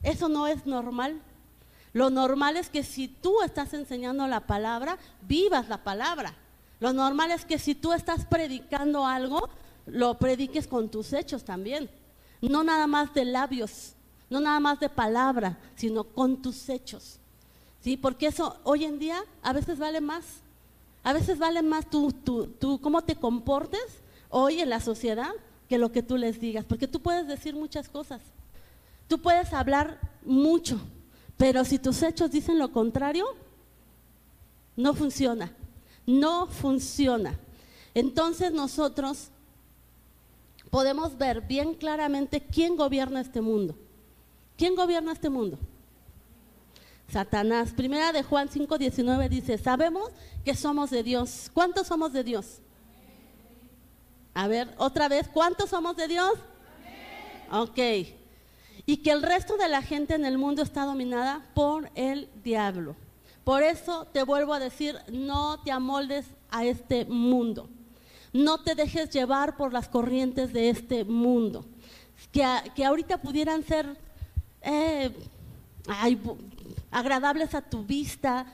eso 0.04 0.30
no 0.30 0.46
es 0.46 0.68
normal. 0.68 1.20
Lo 1.98 2.12
normal 2.12 2.58
es 2.58 2.70
que 2.70 2.84
si 2.84 3.08
tú 3.08 3.42
estás 3.42 3.74
enseñando 3.74 4.28
la 4.28 4.42
palabra, 4.42 5.00
vivas 5.28 5.68
la 5.68 5.84
palabra. 5.84 6.36
Lo 6.80 6.94
normal 6.94 7.32
es 7.32 7.44
que 7.44 7.58
si 7.58 7.74
tú 7.74 7.92
estás 7.92 8.24
predicando 8.24 9.08
algo, 9.08 9.50
lo 9.88 10.14
prediques 10.20 10.68
con 10.68 10.90
tus 10.90 11.12
hechos 11.12 11.44
también. 11.44 11.90
No 12.40 12.64
nada 12.64 12.86
más 12.86 13.16
de 13.16 13.26
labios, 13.26 13.94
no 14.30 14.40
nada 14.40 14.60
más 14.60 14.80
de 14.80 14.90
palabra, 14.90 15.58
sino 15.76 16.04
con 16.04 16.40
tus 16.40 16.70
hechos. 16.70 17.18
¿Sí? 17.82 17.98
Porque 17.98 18.28
eso 18.28 18.60
hoy 18.64 18.86
en 18.86 19.00
día 19.00 19.20
a 19.42 19.52
veces 19.52 19.80
vale 19.80 20.00
más. 20.00 20.24
A 21.02 21.14
veces 21.14 21.40
vale 21.40 21.64
más 21.64 21.90
tú, 21.90 22.12
tú, 22.12 22.46
tú, 22.46 22.80
cómo 22.80 23.02
te 23.06 23.16
comportes 23.16 24.04
hoy 24.30 24.62
en 24.62 24.70
la 24.70 24.82
sociedad 24.82 25.32
que 25.68 25.80
lo 25.80 25.92
que 25.92 26.04
tú 26.04 26.16
les 26.16 26.40
digas. 26.40 26.64
Porque 26.64 26.88
tú 26.88 27.00
puedes 27.00 27.26
decir 27.28 27.56
muchas 27.56 27.90
cosas. 27.90 28.22
Tú 29.08 29.18
puedes 29.18 29.52
hablar 29.52 30.00
mucho, 30.24 30.80
pero 31.38 31.64
si 31.64 31.78
tus 31.78 32.02
hechos 32.02 32.32
dicen 32.32 32.58
lo 32.58 32.72
contrario, 32.72 33.26
no 34.76 34.96
funciona. 34.96 35.54
No 36.06 36.48
funciona. 36.48 37.38
Entonces 37.94 38.52
nosotros 38.52 39.30
podemos 40.72 41.18
ver 41.18 41.42
bien 41.42 41.76
claramente 41.76 42.42
quién 42.42 42.76
gobierna 42.76 43.22
este 43.22 43.42
mundo. 43.42 43.76
¿Quién 44.58 44.76
gobierna 44.76 45.12
este 45.12 45.30
mundo? 45.30 45.60
Satanás. 47.08 47.72
Primera 47.72 48.12
de 48.12 48.24
Juan 48.24 48.50
5:19 48.50 49.30
dice, 49.30 49.58
sabemos 49.58 50.10
que 50.44 50.56
somos 50.56 50.90
de 50.90 51.04
Dios. 51.04 51.52
¿Cuántos 51.54 51.88
somos 51.88 52.14
de 52.14 52.24
Dios? 52.24 52.60
A 54.34 54.48
ver, 54.48 54.74
otra 54.78 55.08
vez, 55.08 55.28
¿cuántos 55.28 55.70
somos 55.70 55.96
de 55.96 56.08
Dios? 56.08 56.34
Ok 57.52 57.80
y 58.88 58.98
que 58.98 59.12
el 59.12 59.22
resto 59.22 59.58
de 59.58 59.68
la 59.68 59.82
gente 59.82 60.16
en 60.16 60.26
el 60.26 60.38
mundo 60.38 60.64
está 60.64 60.86
dominada 60.86 61.46
por 61.54 61.92
el 61.94 62.30
diablo. 62.42 62.96
Por 63.44 63.62
eso 63.62 64.08
te 64.14 64.24
vuelvo 64.24 64.54
a 64.54 64.60
decir, 64.60 64.96
no 65.12 65.62
te 65.62 65.72
amoldes 65.72 66.26
a 66.50 66.64
este 66.64 67.04
mundo. 67.04 67.70
No 68.32 68.64
te 68.64 68.76
dejes 68.76 69.10
llevar 69.10 69.58
por 69.58 69.74
las 69.74 69.90
corrientes 69.90 70.54
de 70.54 70.70
este 70.70 71.04
mundo. 71.04 71.66
Que, 72.32 72.46
que 72.76 72.86
ahorita 72.86 73.18
pudieran 73.18 73.62
ser 73.64 73.98
eh, 74.62 75.12
agradables 76.90 77.56
a 77.56 77.62
tu 77.62 77.84
vista, 77.84 78.46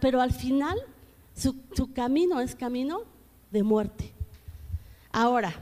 pero 0.00 0.20
al 0.20 0.32
final 0.32 0.78
su, 1.36 1.56
su 1.74 1.92
camino 1.92 2.40
es 2.40 2.54
camino 2.54 3.00
de 3.50 3.64
muerte. 3.64 4.12
Ahora, 5.10 5.52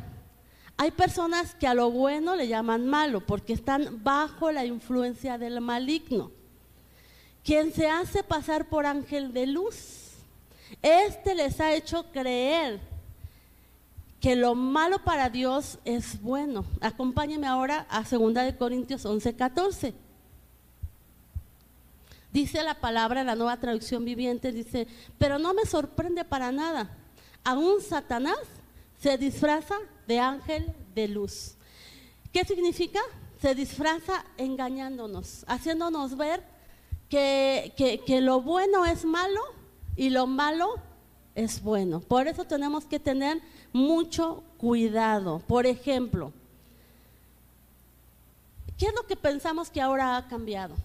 hay 0.83 0.91
personas 0.91 1.55
que 1.55 1.69
a 1.69 1.75
lo 1.75 1.93
bueno 1.93 2.35
le 2.35 2.49
llaman 2.49 2.89
malo 2.89 3.21
porque 3.21 3.53
están 3.53 4.03
bajo 4.03 4.51
la 4.51 4.65
influencia 4.65 5.39
del 5.39 5.61
maligno. 5.61 6.33
Quien 7.45 7.73
se 7.73 7.87
hace 7.87 8.25
pasar 8.25 8.69
por 8.69 8.85
ángel 8.85 9.33
de 9.33 9.47
luz, 9.47 10.11
este 10.83 11.37
les 11.37 11.61
ha 11.61 11.73
hecho 11.73 12.07
creer 12.11 12.81
que 14.21 14.35
lo 14.35 14.57
malo 14.57 14.99
para 15.05 15.31
Dios 15.31 15.79
es 15.85 16.21
bueno. 16.21 16.65
Acompáñeme 16.81 17.47
ahora 17.47 17.87
a 17.89 18.03
2 18.03 18.35
de 18.35 18.57
Corintios 18.57 19.07
11, 19.07 19.37
14. 19.37 19.95
Dice 22.33 22.61
la 22.65 22.81
palabra, 22.81 23.23
la 23.23 23.37
nueva 23.37 23.57
traducción 23.61 24.05
viviente, 24.05 24.51
dice, 24.51 24.89
pero 25.17 25.39
no 25.39 25.55
me 25.55 25.65
sorprende 25.65 26.25
para 26.25 26.51
nada. 26.51 26.91
Aún 27.45 27.81
Satanás 27.83 28.41
se 29.03 29.19
disfraza 29.19 29.75
de 30.07 30.21
ángel 30.21 30.73
de 30.95 31.09
luz. 31.09 31.57
¿Qué 32.33 32.45
significa? 32.45 33.01
Se 33.41 33.53
disfraza 33.53 34.25
engañándonos, 34.37 35.45
haciéndonos 35.49 36.17
ver 36.17 36.45
que, 37.09 37.75
que 38.07 38.21
lo 38.21 38.41
bueno 38.41 38.87
es 38.87 39.05
malo 39.05 39.41
y 39.97 40.11
lo 40.11 40.29
malo 40.29 40.77
es 41.35 41.61
bueno. 41.61 41.99
Por 41.99 42.29
eso 42.29 42.45
tenemos 42.45 42.85
que 42.85 43.01
tener 43.01 43.43
mucho 43.73 44.45
cuidado. 44.57 45.41
Por 45.41 45.67
ejemplo, 45.67 46.33
¿qué 48.79 48.87
es 48.87 48.95
lo 48.95 49.05
que 49.09 49.17
pensamos 49.17 49.69
que 49.69 49.81
ahora 49.81 50.17
ha 50.17 50.29
cambiado? 50.29 50.77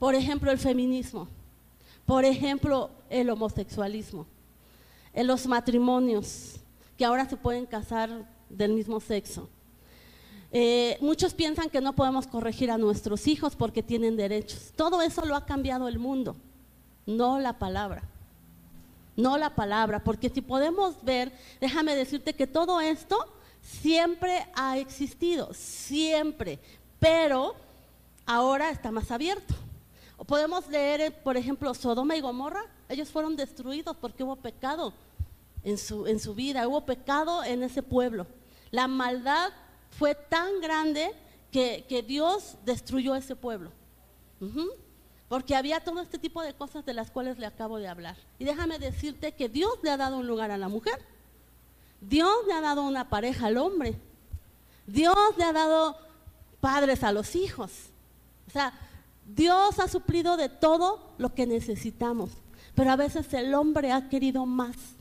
Por 0.00 0.16
ejemplo, 0.16 0.50
el 0.50 0.58
feminismo. 0.58 1.28
Por 2.04 2.24
ejemplo, 2.24 2.90
el 3.08 3.30
homosexualismo. 3.30 4.26
En 5.14 5.28
los 5.28 5.46
matrimonios, 5.46 6.60
que 6.96 7.04
ahora 7.04 7.28
se 7.28 7.36
pueden 7.36 7.66
casar 7.66 8.28
del 8.48 8.72
mismo 8.72 9.00
sexo. 9.00 9.48
Eh, 10.52 10.96
muchos 11.00 11.34
piensan 11.34 11.68
que 11.68 11.80
no 11.80 11.94
podemos 11.94 12.26
corregir 12.26 12.70
a 12.70 12.78
nuestros 12.78 13.26
hijos 13.26 13.56
porque 13.56 13.82
tienen 13.82 14.16
derechos. 14.16 14.72
Todo 14.76 15.02
eso 15.02 15.24
lo 15.24 15.36
ha 15.36 15.44
cambiado 15.44 15.88
el 15.88 15.98
mundo, 15.98 16.36
no 17.06 17.38
la 17.38 17.58
palabra 17.58 18.02
no 19.16 19.38
la 19.38 19.54
palabra, 19.54 20.04
porque 20.04 20.28
si 20.28 20.42
podemos 20.42 21.02
ver, 21.02 21.32
déjame 21.60 21.96
decirte 21.96 22.34
que 22.34 22.46
todo 22.46 22.80
esto 22.80 23.16
siempre 23.62 24.46
ha 24.54 24.78
existido, 24.78 25.52
siempre, 25.54 26.60
pero 27.00 27.54
ahora 28.26 28.70
está 28.70 28.92
más 28.92 29.10
abierto. 29.10 29.54
Podemos 30.26 30.68
leer, 30.68 31.22
por 31.22 31.36
ejemplo, 31.36 31.74
Sodoma 31.74 32.16
y 32.16 32.20
Gomorra, 32.20 32.64
ellos 32.88 33.10
fueron 33.10 33.36
destruidos 33.36 33.96
porque 33.96 34.22
hubo 34.22 34.36
pecado 34.36 34.92
en 35.66 35.78
su, 36.20 36.34
vida, 36.34 36.68
hubo 36.68 36.86
pecado 36.86 37.42
en 37.42 37.64
ese 37.64 37.82
pueblo. 37.82 38.28
La 38.70 38.86
maldad 38.86 39.50
fue 39.90 40.14
tan 40.14 40.60
grande 40.60 41.12
que, 41.50 42.04
Dios 42.06 42.56
destruyó 42.64 43.16
ese 43.16 43.34
pueblo. 43.34 43.72
Porque 45.28 45.56
había 45.56 45.80
todo 45.80 46.00
este 46.00 46.18
tipo 46.18 46.40
de 46.40 46.54
cosas 46.54 46.86
de 46.86 46.94
las 46.94 47.10
cuales 47.10 47.38
le 47.38 47.46
acabo 47.46 47.78
de 47.78 47.88
hablar. 47.88 48.16
Y 48.38 48.44
déjame 48.44 48.78
decirte 48.78 49.32
que 49.32 49.48
Dios 49.48 49.72
le 49.82 49.90
ha 49.90 49.96
dado 49.96 50.18
un 50.18 50.28
lugar 50.28 50.52
a 50.52 50.56
la 50.56 50.68
mujer. 50.68 51.04
Dios 52.00 52.32
le 52.46 52.52
ha 52.52 52.60
dado 52.60 52.82
una 52.82 53.08
pareja 53.08 53.46
al 53.46 53.56
hombre. 53.56 53.98
Dios 54.86 55.16
le 55.36 55.42
ha 55.42 55.52
dado 55.52 55.98
padres 56.60 57.02
a 57.02 57.10
los 57.10 57.34
hijos. 57.34 57.72
O 58.46 58.52
sea, 58.52 58.72
Dios 59.26 59.80
ha 59.80 59.88
suplido 59.88 60.36
de 60.36 60.48
todo 60.48 61.10
lo 61.18 61.34
que 61.34 61.44
necesitamos. 61.44 62.30
Pero 62.76 62.92
a 62.92 62.96
veces 62.96 63.34
el 63.34 63.52
hombre 63.54 63.90
ha 63.90 64.08
querido 64.08 64.46
más. 64.46 64.95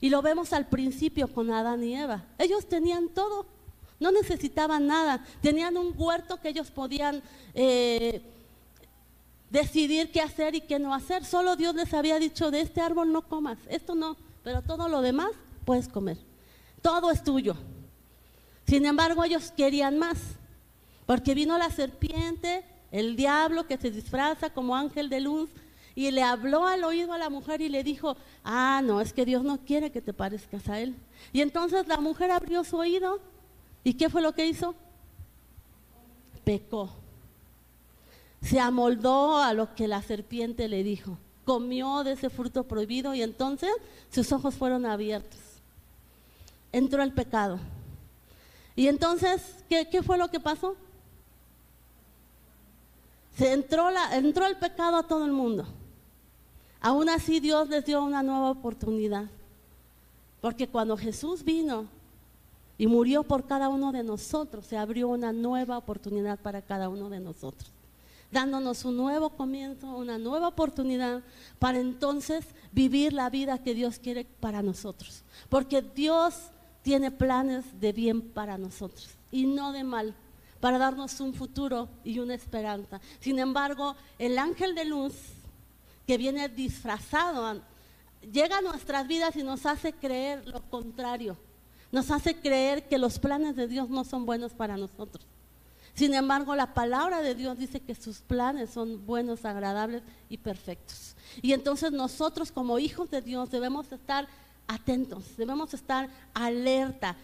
Y 0.00 0.10
lo 0.10 0.22
vemos 0.22 0.52
al 0.52 0.68
principio 0.68 1.32
con 1.32 1.50
Adán 1.50 1.82
y 1.84 1.96
Eva. 1.96 2.24
Ellos 2.38 2.66
tenían 2.68 3.08
todo. 3.08 3.46
No 4.00 4.12
necesitaban 4.12 4.86
nada. 4.86 5.24
Tenían 5.40 5.76
un 5.76 5.92
huerto 5.96 6.40
que 6.40 6.50
ellos 6.50 6.70
podían... 6.70 7.22
Eh, 7.54 8.22
decidir 9.50 10.12
qué 10.12 10.20
hacer 10.20 10.54
y 10.54 10.60
qué 10.60 10.78
no 10.78 10.94
hacer. 10.94 11.24
Solo 11.24 11.56
Dios 11.56 11.74
les 11.74 11.92
había 11.94 12.18
dicho, 12.18 12.50
de 12.50 12.60
este 12.60 12.80
árbol 12.80 13.12
no 13.12 13.22
comas, 13.22 13.58
esto 13.68 13.94
no, 13.94 14.16
pero 14.42 14.62
todo 14.62 14.88
lo 14.88 15.00
demás 15.00 15.30
puedes 15.64 15.88
comer. 15.88 16.18
Todo 16.82 17.10
es 17.10 17.22
tuyo. 17.22 17.56
Sin 18.66 18.84
embargo, 18.84 19.24
ellos 19.24 19.52
querían 19.56 19.98
más, 19.98 20.18
porque 21.06 21.34
vino 21.34 21.56
la 21.56 21.70
serpiente, 21.70 22.64
el 22.92 23.16
diablo 23.16 23.66
que 23.66 23.78
se 23.78 23.90
disfraza 23.90 24.50
como 24.50 24.76
ángel 24.76 25.08
de 25.08 25.20
luz, 25.20 25.50
y 25.98 26.10
le 26.10 26.22
habló 26.22 26.66
al 26.66 26.84
oído 26.84 27.12
a 27.12 27.18
la 27.18 27.30
mujer 27.30 27.60
y 27.60 27.68
le 27.68 27.82
dijo, 27.82 28.16
ah, 28.44 28.80
no, 28.84 29.00
es 29.00 29.12
que 29.12 29.24
Dios 29.24 29.42
no 29.42 29.58
quiere 29.58 29.90
que 29.90 30.00
te 30.00 30.12
parezcas 30.12 30.68
a 30.68 30.78
Él. 30.80 30.94
Y 31.32 31.40
entonces 31.40 31.88
la 31.88 31.98
mujer 31.98 32.30
abrió 32.30 32.62
su 32.64 32.76
oído, 32.76 33.20
¿y 33.82 33.94
qué 33.94 34.08
fue 34.08 34.22
lo 34.22 34.32
que 34.32 34.46
hizo? 34.46 34.74
Pecó 36.44 36.90
se 38.42 38.60
amoldó 38.60 39.38
a 39.38 39.52
lo 39.52 39.74
que 39.74 39.88
la 39.88 40.02
serpiente 40.02 40.68
le 40.68 40.82
dijo, 40.82 41.18
comió 41.44 42.04
de 42.04 42.12
ese 42.12 42.30
fruto 42.30 42.64
prohibido 42.64 43.14
y 43.14 43.22
entonces 43.22 43.70
sus 44.10 44.30
ojos 44.32 44.54
fueron 44.54 44.86
abiertos. 44.86 45.40
Entró 46.70 47.02
el 47.02 47.12
pecado. 47.12 47.58
Y 48.76 48.86
entonces, 48.86 49.64
¿qué, 49.68 50.02
fue 50.02 50.18
lo 50.18 50.28
que 50.28 50.38
pasó? 50.38 50.76
Se 53.36 53.52
entró, 53.52 53.90
la, 53.90 54.16
entró 54.16 54.46
el 54.46 54.56
pecado 54.56 54.96
a 54.96 55.02
todo 55.02 55.24
el 55.24 55.32
mundo. 55.32 55.66
Aún 56.80 57.08
así 57.08 57.40
Dios 57.40 57.68
les 57.68 57.84
dio 57.84 58.02
una 58.02 58.22
nueva 58.22 58.50
oportunidad. 58.50 59.26
Porque 60.40 60.68
cuando 60.68 60.96
Jesús 60.96 61.44
vino 61.44 61.86
y 62.76 62.86
murió 62.86 63.24
por 63.24 63.46
cada 63.46 63.68
uno 63.68 63.90
de 63.92 64.04
nosotros, 64.04 64.66
se 64.66 64.76
abrió 64.76 65.08
una 65.08 65.32
nueva 65.32 65.78
oportunidad 65.78 66.38
para 66.38 66.62
cada 66.62 66.88
uno 66.88 67.08
de 67.08 67.20
nosotros 67.20 67.70
dándonos 68.30 68.84
un 68.84 68.96
nuevo 68.96 69.30
comienzo, 69.30 69.86
una 69.96 70.18
nueva 70.18 70.48
oportunidad 70.48 71.22
para 71.58 71.78
entonces 71.78 72.44
vivir 72.72 73.12
la 73.12 73.30
vida 73.30 73.62
que 73.62 73.74
Dios 73.74 73.98
quiere 73.98 74.26
para 74.40 74.62
nosotros. 74.62 75.22
Porque 75.48 75.82
Dios 75.82 76.34
tiene 76.82 77.10
planes 77.10 77.64
de 77.80 77.92
bien 77.92 78.20
para 78.20 78.58
nosotros 78.58 79.08
y 79.30 79.46
no 79.46 79.72
de 79.72 79.84
mal, 79.84 80.14
para 80.60 80.78
darnos 80.78 81.20
un 81.20 81.34
futuro 81.34 81.88
y 82.04 82.18
una 82.18 82.34
esperanza. 82.34 83.00
Sin 83.20 83.38
embargo, 83.38 83.94
el 84.18 84.38
ángel 84.38 84.74
de 84.74 84.84
luz 84.84 85.14
que 86.08 86.16
viene 86.16 86.48
disfrazado 86.48 87.60
llega 88.32 88.56
a 88.56 88.62
nuestras 88.62 89.06
vidas 89.06 89.36
y 89.36 89.42
nos 89.42 89.66
hace 89.66 89.92
creer 89.92 90.48
lo 90.48 90.62
contrario. 90.62 91.36
Nos 91.92 92.10
hace 92.10 92.34
creer 92.34 92.88
que 92.88 92.96
los 92.96 93.18
planes 93.18 93.56
de 93.56 93.68
Dios 93.68 93.90
no 93.90 94.04
son 94.04 94.24
buenos 94.24 94.54
para 94.54 94.78
nosotros. 94.78 95.26
Sin 95.92 96.14
embargo, 96.14 96.56
la 96.56 96.72
palabra 96.72 97.20
de 97.20 97.34
Dios 97.34 97.58
dice 97.58 97.80
que 97.80 97.94
sus 97.94 98.20
planes 98.20 98.70
son 98.70 99.04
buenos, 99.04 99.44
agradables 99.44 100.02
y 100.30 100.38
perfectos. 100.38 101.14
Y 101.42 101.52
entonces 101.52 101.92
nosotros 101.92 102.52
como 102.52 102.78
hijos 102.78 103.10
de 103.10 103.20
Dios 103.20 103.50
debemos 103.50 103.92
estar 103.92 104.28
atentos, 104.66 105.36
debemos 105.36 105.74
estar 105.74 106.08
alerta. 106.32 107.16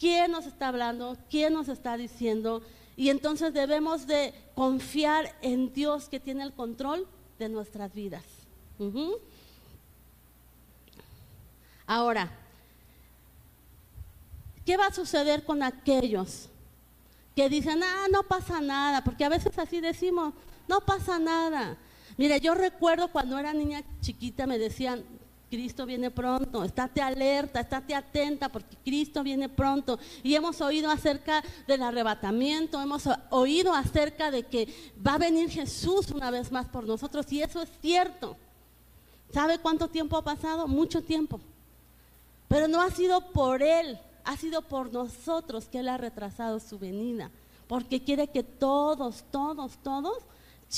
¿Quién 0.00 0.32
nos 0.32 0.46
está 0.46 0.66
hablando? 0.66 1.16
¿Quién 1.30 1.52
nos 1.52 1.68
está 1.68 1.96
diciendo? 1.96 2.60
Y 2.96 3.10
entonces 3.10 3.54
debemos 3.54 4.08
de 4.08 4.34
confiar 4.56 5.32
en 5.42 5.72
Dios 5.72 6.08
que 6.08 6.18
tiene 6.18 6.42
el 6.42 6.52
control 6.52 7.06
de 7.38 7.48
nuestras 7.48 7.92
vidas. 7.92 8.24
Ahora, 11.86 12.30
¿qué 14.64 14.76
va 14.76 14.86
a 14.86 14.92
suceder 14.92 15.44
con 15.44 15.62
aquellos 15.62 16.48
que 17.34 17.48
dicen, 17.48 17.82
ah, 17.82 18.06
no 18.10 18.22
pasa 18.22 18.60
nada, 18.60 19.04
porque 19.04 19.24
a 19.24 19.28
veces 19.28 19.58
así 19.58 19.80
decimos, 19.80 20.32
no 20.66 20.80
pasa 20.80 21.18
nada. 21.18 21.76
Mire, 22.16 22.40
yo 22.40 22.54
recuerdo 22.54 23.08
cuando 23.08 23.38
era 23.38 23.52
niña 23.52 23.82
chiquita 24.00 24.46
me 24.46 24.58
decían, 24.58 25.04
Cristo 25.48 25.86
viene 25.86 26.10
pronto, 26.10 26.64
estate 26.64 27.00
alerta, 27.00 27.60
estate 27.60 27.94
atenta 27.94 28.48
porque 28.48 28.76
Cristo 28.84 29.22
viene 29.22 29.48
pronto. 29.48 29.98
Y 30.22 30.34
hemos 30.34 30.60
oído 30.60 30.90
acerca 30.90 31.42
del 31.66 31.82
arrebatamiento, 31.82 32.80
hemos 32.80 33.04
oído 33.30 33.72
acerca 33.72 34.30
de 34.30 34.42
que 34.42 34.68
va 35.06 35.14
a 35.14 35.18
venir 35.18 35.48
Jesús 35.50 36.10
una 36.10 36.30
vez 36.30 36.50
más 36.50 36.66
por 36.68 36.84
nosotros 36.84 37.30
y 37.32 37.42
eso 37.42 37.62
es 37.62 37.70
cierto. 37.80 38.36
¿Sabe 39.32 39.58
cuánto 39.58 39.88
tiempo 39.88 40.16
ha 40.16 40.24
pasado? 40.24 40.66
Mucho 40.66 41.02
tiempo. 41.02 41.40
Pero 42.48 42.68
no 42.68 42.80
ha 42.80 42.90
sido 42.90 43.32
por 43.32 43.62
Él, 43.62 43.98
ha 44.24 44.36
sido 44.36 44.62
por 44.62 44.92
nosotros 44.92 45.66
que 45.66 45.80
Él 45.80 45.88
ha 45.88 45.96
retrasado 45.96 46.58
su 46.60 46.78
venida, 46.78 47.30
porque 47.68 48.02
quiere 48.02 48.28
que 48.28 48.42
todos, 48.42 49.24
todos, 49.30 49.78
todos 49.82 50.24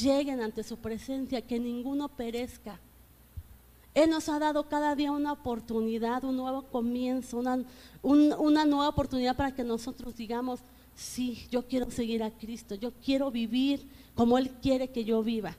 lleguen 0.00 0.42
ante 0.42 0.62
su 0.62 0.78
presencia, 0.78 1.42
que 1.42 1.58
ninguno 1.58 2.08
perezca. 2.08 2.80
Él 3.98 4.10
nos 4.10 4.28
ha 4.28 4.38
dado 4.38 4.68
cada 4.68 4.94
día 4.94 5.10
una 5.10 5.32
oportunidad, 5.32 6.22
un 6.22 6.36
nuevo 6.36 6.62
comienzo, 6.62 7.38
una, 7.38 7.64
una 8.00 8.64
nueva 8.64 8.88
oportunidad 8.90 9.34
para 9.34 9.52
que 9.52 9.64
nosotros 9.64 10.14
digamos, 10.14 10.60
sí, 10.94 11.48
yo 11.50 11.66
quiero 11.66 11.90
seguir 11.90 12.22
a 12.22 12.30
Cristo, 12.30 12.76
yo 12.76 12.92
quiero 13.04 13.32
vivir 13.32 13.84
como 14.14 14.38
Él 14.38 14.50
quiere 14.62 14.86
que 14.90 15.04
yo 15.04 15.24
viva. 15.24 15.56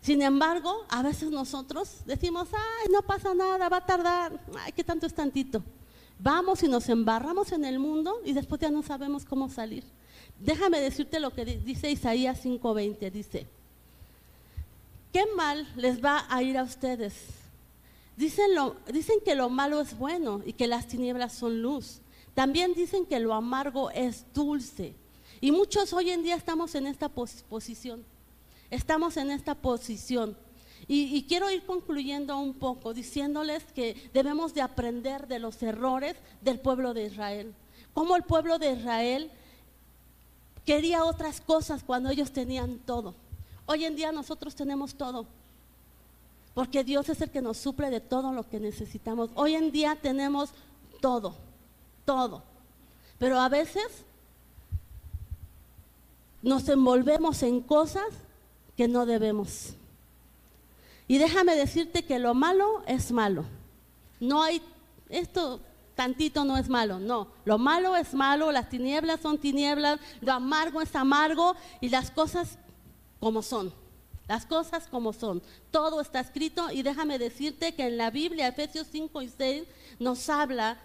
Sin 0.00 0.22
embargo, 0.22 0.84
a 0.88 1.02
veces 1.02 1.32
nosotros 1.32 2.02
decimos, 2.06 2.46
ay, 2.52 2.92
no 2.92 3.02
pasa 3.02 3.34
nada, 3.34 3.68
va 3.68 3.78
a 3.78 3.84
tardar, 3.86 4.40
ay, 4.60 4.70
qué 4.70 4.84
tanto 4.84 5.04
es 5.04 5.12
tantito. 5.12 5.60
Vamos 6.20 6.62
y 6.62 6.68
nos 6.68 6.88
embarramos 6.88 7.50
en 7.50 7.64
el 7.64 7.80
mundo 7.80 8.20
y 8.24 8.32
después 8.32 8.60
ya 8.60 8.70
no 8.70 8.84
sabemos 8.84 9.24
cómo 9.24 9.48
salir. 9.48 9.82
Déjame 10.38 10.80
decirte 10.80 11.18
lo 11.18 11.30
que 11.30 11.44
dice 11.44 11.90
Isaías 11.90 12.44
5:20, 12.44 13.10
dice, 13.10 13.48
¿qué 15.12 15.24
mal 15.34 15.66
les 15.74 16.00
va 16.00 16.26
a 16.28 16.44
ir 16.44 16.56
a 16.56 16.62
ustedes? 16.62 17.45
Dicen, 18.16 18.54
lo, 18.54 18.76
dicen 18.92 19.16
que 19.24 19.34
lo 19.34 19.50
malo 19.50 19.80
es 19.80 19.96
bueno 19.96 20.42
y 20.44 20.54
que 20.54 20.66
las 20.66 20.88
tinieblas 20.88 21.34
son 21.34 21.60
luz. 21.60 22.00
También 22.34 22.74
dicen 22.74 23.06
que 23.06 23.20
lo 23.20 23.34
amargo 23.34 23.90
es 23.90 24.24
dulce. 24.32 24.94
Y 25.40 25.52
muchos 25.52 25.92
hoy 25.92 26.10
en 26.10 26.22
día 26.22 26.34
estamos 26.34 26.74
en 26.74 26.86
esta 26.86 27.08
posición. 27.08 28.04
Estamos 28.70 29.16
en 29.16 29.30
esta 29.30 29.54
posición. 29.54 30.36
Y, 30.88 31.24
quiero 31.24 31.50
ir 31.50 31.64
concluyendo 31.64 32.38
un 32.38 32.54
poco 32.54 32.94
diciéndoles 32.94 33.64
que 33.72 34.10
debemos 34.14 34.54
de 34.54 34.62
aprender 34.62 35.26
de 35.26 35.40
los 35.40 35.60
errores 35.62 36.14
del 36.42 36.60
pueblo 36.60 36.94
de 36.94 37.06
Israel. 37.06 37.54
Cómo 37.92 38.14
el 38.14 38.22
pueblo 38.22 38.58
de 38.58 38.74
Israel 38.74 39.30
quería 40.64 41.04
otras 41.04 41.40
cosas 41.40 41.82
cuando 41.82 42.10
ellos 42.10 42.30
tenían 42.30 42.78
todo. 42.78 43.14
Hoy 43.66 43.84
en 43.84 43.96
día 43.96 44.12
nosotros 44.12 44.54
tenemos 44.54 44.94
todo. 44.94 45.26
Porque 46.56 46.82
Dios 46.82 47.08
es 47.08 47.20
el 47.20 47.30
que 47.30 47.40
nos 47.40 47.56
suple 47.56 47.88
de 47.90 48.00
todo 48.00 48.32
lo 48.32 48.48
que 48.48 48.58
necesitamos. 48.58 49.30
Hoy 49.36 49.54
en 49.54 49.70
día 49.70 49.96
tenemos 50.02 50.50
todo 51.00 51.46
todo. 52.06 52.42
Pero 53.18 53.38
a 53.38 53.50
veces 53.50 54.04
nos 56.40 56.66
envolvemos 56.70 57.42
en 57.42 57.60
cosas 57.60 58.06
que 58.76 58.88
no 58.88 59.04
debemos. 59.04 59.74
Y 61.08 61.18
déjame 61.18 61.54
decirte 61.54 62.04
que 62.04 62.18
lo 62.18 62.32
malo 62.32 62.82
es 62.86 63.12
malo. 63.12 63.44
No 64.20 64.42
hay, 64.42 64.62
esto 65.10 65.60
tantito 65.94 66.44
no 66.44 66.56
es 66.56 66.68
malo, 66.68 66.98
no. 66.98 67.28
Lo 67.44 67.58
malo 67.58 67.96
es 67.96 68.14
malo, 68.14 68.52
las 68.52 68.70
tinieblas 68.70 69.20
son 69.20 69.38
tinieblas, 69.38 70.00
lo 70.20 70.32
amargo 70.32 70.80
es 70.80 70.94
amargo 70.94 71.54
y 71.80 71.90
las 71.90 72.10
cosas 72.10 72.58
como 73.20 73.42
son. 73.42 73.72
Las 74.28 74.46
cosas 74.46 74.88
como 74.88 75.12
son. 75.12 75.42
Todo 75.70 76.00
está 76.00 76.20
escrito 76.20 76.70
y 76.72 76.82
déjame 76.82 77.18
decirte 77.18 77.74
que 77.74 77.86
en 77.86 77.96
la 77.96 78.10
Biblia, 78.10 78.48
Efesios 78.48 78.88
5 78.90 79.22
y 79.22 79.28
6, 79.28 79.64
nos 79.98 80.28
habla 80.28 80.78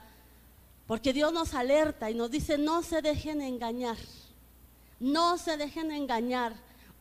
porque 0.88 1.14
Dios 1.14 1.32
nos 1.32 1.54
alerta 1.54 2.12
y 2.12 2.16
nos 2.16 2.30
dice, 2.30 2.58
no 2.58 2.84
se 2.84 3.02
dejen 3.02 3.42
engañar, 3.42 3.98
no 5.00 5.38
se 5.38 5.58
dejen 5.58 5.92
engañar. 5.92 6.54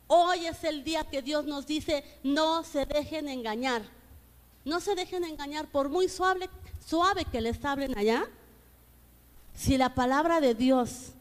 Hoy 0.07 0.47
es 0.47 0.65
el 0.65 0.85
día 0.85 1.05
que 1.05 1.23
Dios 1.23 1.45
nos 1.45 1.67
dice, 1.67 2.05
no 2.23 2.65
se 2.65 2.87
dejen 2.87 3.29
engañar. 3.29 3.83
No 4.65 4.81
se 4.81 4.95
dejen 4.95 5.25
engañar 5.25 5.69
por 5.69 5.89
muy 5.89 6.09
suave, 6.09 6.49
que 7.31 7.41
les 7.41 7.65
hablen 7.65 7.97
allá. 7.97 8.29
Si 9.55 9.79
la 9.79 9.95
palabra 9.95 10.41
de 10.41 10.55
Dios 10.55 11.13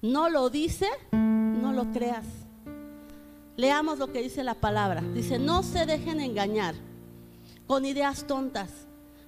no 0.00 0.28
lo 0.28 0.48
dice, 0.50 0.88
no 1.12 1.72
lo 1.72 1.92
creas. 1.92 2.24
Leamos 3.56 3.98
lo 3.98 4.12
que 4.12 4.22
dice 4.22 4.44
la 4.44 4.54
palabra. 4.54 5.02
Dice, 5.14 5.38
no 5.38 5.62
se 5.62 5.86
dejen 5.86 6.20
engañar 6.20 6.74
con 7.66 7.84
ideas 7.84 8.26
tontas 8.26 8.84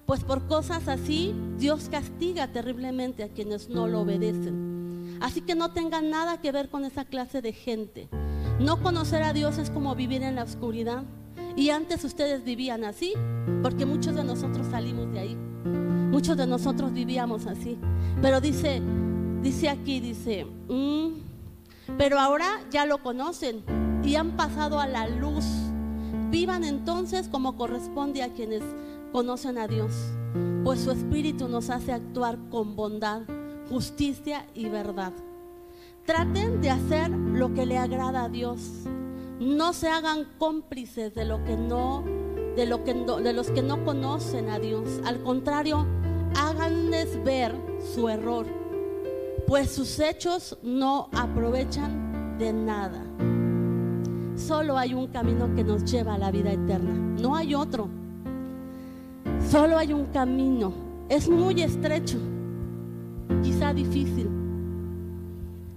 pues 0.07 0.23
por 0.23 0.47
cosas 0.47 0.87
así 0.87 1.35
Dios 1.57 1.89
castiga 1.91 2.47
terriblemente 2.47 3.23
a 3.23 3.27
quienes 3.27 3.69
no 3.69 3.87
lo 3.87 4.01
obedecen. 4.01 5.17
Así 5.19 5.41
que 5.41 5.53
no 5.53 5.73
tengan 5.73 6.09
nada 6.09 6.39
que 6.39 6.53
ver 6.53 6.69
con 6.69 6.85
esa 6.85 7.03
clase 7.03 7.41
de 7.41 7.51
gente. 7.51 8.07
No 8.59 8.81
conocer 8.81 9.21
a 9.23 9.33
Dios 9.33 9.57
es 9.57 9.69
como 9.69 9.95
vivir 9.95 10.23
en 10.23 10.35
la 10.35 10.43
oscuridad. 10.43 11.03
Y 11.57 11.71
antes 11.71 12.05
ustedes 12.05 12.45
vivían 12.45 12.85
así, 12.85 13.13
porque 13.61 13.85
muchos 13.85 14.15
de 14.15 14.23
nosotros 14.23 14.67
salimos 14.67 15.11
de 15.11 15.19
ahí. 15.19 15.35
Muchos 15.35 16.37
de 16.37 16.47
nosotros 16.47 16.93
vivíamos 16.93 17.45
así. 17.45 17.77
Pero 18.21 18.39
dice, 18.39 18.81
dice 19.41 19.67
aquí, 19.67 19.99
dice, 19.99 20.45
mm, 20.69 21.97
pero 21.97 22.17
ahora 22.17 22.61
ya 22.71 22.85
lo 22.85 23.03
conocen 23.03 23.86
y 24.07 24.15
han 24.15 24.37
pasado 24.37 24.79
a 24.79 24.87
la 24.87 25.07
luz. 25.07 25.43
Vivan 26.31 26.63
entonces 26.63 27.27
como 27.27 27.57
corresponde 27.57 28.23
a 28.23 28.33
quienes 28.33 28.63
conocen 29.11 29.57
a 29.57 29.67
Dios, 29.67 29.91
pues 30.63 30.79
su 30.79 30.91
espíritu 30.91 31.49
nos 31.49 31.69
hace 31.69 31.91
actuar 31.91 32.37
con 32.49 32.75
bondad, 32.77 33.23
justicia 33.69 34.45
y 34.55 34.69
verdad. 34.69 35.11
Traten 36.05 36.61
de 36.61 36.69
hacer 36.69 37.09
lo 37.09 37.53
que 37.53 37.65
le 37.65 37.77
agrada 37.77 38.23
a 38.23 38.29
Dios. 38.29 38.61
No 39.41 39.73
se 39.73 39.89
hagan 39.89 40.25
cómplices 40.37 41.13
de 41.13 41.25
lo 41.25 41.43
que 41.43 41.57
no 41.57 42.03
de 42.55 42.65
lo 42.65 42.83
que 42.83 42.93
de 42.93 43.33
los 43.33 43.51
que 43.51 43.61
no 43.61 43.83
conocen 43.83 44.49
a 44.49 44.57
Dios. 44.57 45.01
Al 45.05 45.21
contrario, 45.21 45.85
háganles 46.35 47.21
ver 47.25 47.53
su 47.93 48.07
error, 48.07 48.47
pues 49.45 49.69
sus 49.69 49.99
hechos 49.99 50.57
no 50.63 51.09
aprovechan 51.13 52.37
de 52.39 52.53
nada. 52.53 53.03
Solo 54.37 54.77
hay 54.77 54.93
un 54.93 55.07
camino 55.07 55.53
que 55.55 55.63
nos 55.63 55.83
lleva 55.83 56.13
a 56.13 56.17
la 56.19 56.29
vida 56.29 56.51
eterna, 56.53 56.93
no 57.19 57.35
hay 57.35 57.55
otro. 57.55 57.89
Solo 59.49 59.77
hay 59.79 59.93
un 59.93 60.05
camino. 60.05 60.71
Es 61.09 61.27
muy 61.27 61.61
estrecho, 61.61 62.19
quizá 63.41 63.73
difícil, 63.73 64.29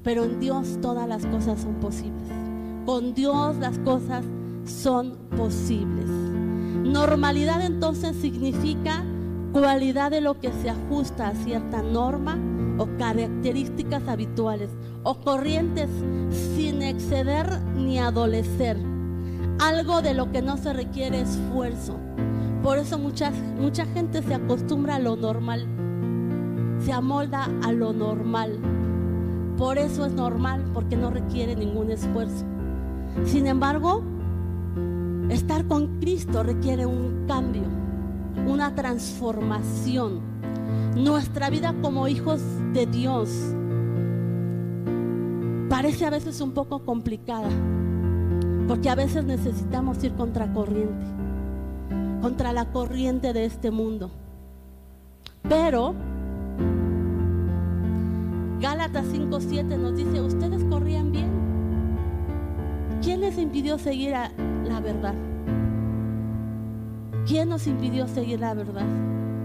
pero 0.03 0.25
en 0.25 0.38
Dios 0.40 0.79
todas 0.83 1.09
las 1.09 1.25
cosas 1.25 1.61
son 1.61 1.75
posibles. 1.77 2.29
Con 2.85 3.14
Dios 3.14 3.57
las 3.57 3.79
cosas 3.79 4.25
son 4.66 5.16
posibles. 5.37 6.07
Normalidad 6.85 7.62
entonces 7.64 8.14
significa 8.16 9.05
cualidad 9.53 10.11
de 10.11 10.20
lo 10.20 10.38
que 10.38 10.53
se 10.53 10.68
ajusta 10.68 11.29
a 11.29 11.35
cierta 11.35 11.83
norma 11.83 12.37
o 12.80 12.88
características 12.98 14.08
habituales 14.08 14.70
o 15.04 15.20
corrientes 15.20 15.88
sin 16.56 16.82
exceder 16.82 17.60
ni 17.76 18.00
adolecer. 18.00 18.76
Algo 19.60 20.02
de 20.02 20.14
lo 20.14 20.32
que 20.32 20.42
no 20.42 20.56
se 20.56 20.72
requiere 20.72 21.20
esfuerzo 21.20 22.00
por 22.62 22.76
eso 22.76 22.98
mucha, 22.98 23.30
mucha 23.58 23.86
gente 23.86 24.22
se 24.22 24.34
acostumbra 24.34 24.96
a 24.96 24.98
lo 24.98 25.16
normal, 25.16 25.66
se 26.78 26.92
amolda 26.92 27.48
a 27.62 27.72
lo 27.72 27.94
normal. 27.94 28.58
Por 29.56 29.78
eso 29.78 30.04
es 30.04 30.12
normal, 30.12 30.64
porque 30.74 30.94
no 30.94 31.10
requiere 31.10 31.56
ningún 31.56 31.90
esfuerzo. 31.90 32.44
Sin 33.24 33.46
embargo, 33.46 34.02
estar 35.30 35.66
con 35.68 36.00
Cristo 36.00 36.42
requiere 36.42 36.84
un 36.84 37.24
cambio, 37.26 37.62
una 38.46 38.74
transformación. 38.74 40.20
Nuestra 40.94 41.48
vida 41.48 41.74
como 41.80 42.08
hijos 42.08 42.42
de 42.72 42.87
Dios 42.87 43.30
parece 45.68 46.06
a 46.06 46.11
veces 46.11 46.40
un 46.40 46.52
poco 46.52 46.85
complicada, 46.85 47.48
porque 48.68 48.90
a 48.90 48.94
veces 48.94 49.24
necesitamos 49.24 50.02
ir 50.04 50.12
contra 50.14 50.52
corriente 50.52 51.20
contra 52.20 52.52
la 52.52 52.66
corriente 52.66 53.33
de 53.33 53.44
este 53.44 53.70
mundo. 53.70 54.11
Pero 55.48 55.94
Gálatas 58.61 59.06
5:7 59.06 59.78
nos 59.78 59.96
dice, 59.96 60.20
ustedes 60.20 60.64
corrían 60.64 61.12
bien. 61.12 61.30
¿Quién 63.02 63.20
les 63.20 63.38
impidió 63.38 63.78
seguir 63.78 64.14
a 64.14 64.30
la 64.68 64.80
verdad? 64.80 65.14
¿Quién 67.26 67.48
nos 67.48 67.66
impidió 67.66 68.06
seguir 68.06 68.40
la 68.40 68.54
verdad? 68.54 68.85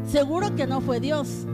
Seguro 0.05 0.55
que 0.55 0.67
no 0.67 0.81
fue 0.81 0.99
Dios. 0.99 1.47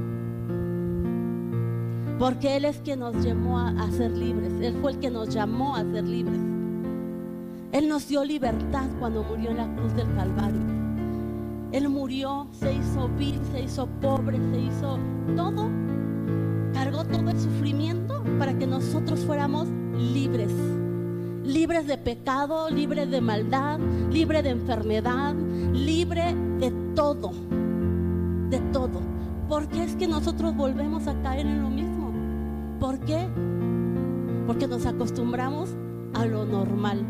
Porque 2.21 2.55
Él 2.55 2.65
es 2.65 2.77
quien 2.77 2.99
nos 2.99 3.15
llamó 3.25 3.57
a, 3.57 3.89
ser 3.89 4.11
libres. 4.11 4.53
Él 4.61 4.77
fue 4.79 4.91
el 4.91 4.99
que 4.99 5.09
nos 5.09 5.29
llamó 5.29 5.75
a 5.75 5.79
ser 5.79 6.03
libres. 6.03 6.39
Él 7.71 7.89
nos 7.89 8.07
dio 8.07 8.23
libertad 8.23 8.85
cuando 8.99 9.23
murió 9.23 9.49
en 9.49 9.57
la 9.57 9.75
cruz 9.75 9.95
del 9.95 10.05
Calvario. 10.13 10.61
Él 11.71 11.89
murió, 11.89 12.45
se 12.51 12.73
hizo 12.73 13.09
vil, 13.17 13.39
se 13.51 13.63
hizo 13.63 13.87
pobre, 14.01 14.37
se 14.37 14.59
hizo 14.59 14.99
todo. 15.35 15.67
Cargó 16.75 17.05
todo 17.05 17.27
el 17.27 17.39
sufrimiento 17.39 18.23
para 18.37 18.55
que 18.55 18.67
nosotros 18.67 19.21
fuéramos 19.21 19.67
libres. 20.13 20.51
Libres 21.43 21.87
de 21.87 21.97
pecado, 21.97 22.69
libres 22.69 23.09
de 23.09 23.19
maldad, 23.19 23.79
libre 24.11 24.43
de 24.43 24.51
enfermedad, 24.51 25.33
libre 25.73 26.35
de 26.59 26.71
todo. 26.93 27.31
De 28.51 28.59
todo. 28.71 29.01
Porque 29.49 29.83
es 29.83 29.95
que 29.95 30.07
nosotros 30.07 30.55
volvemos 30.55 31.07
a 31.07 31.19
caer 31.23 31.47
en 31.47 31.63
lo 31.63 31.69
mismo. 31.71 31.90
¿Por 32.81 32.99
qué? 33.01 33.29
Porque 34.47 34.67
nos 34.67 34.87
acostumbramos 34.87 35.69
a 36.15 36.25
lo 36.25 36.45
normal. 36.45 37.05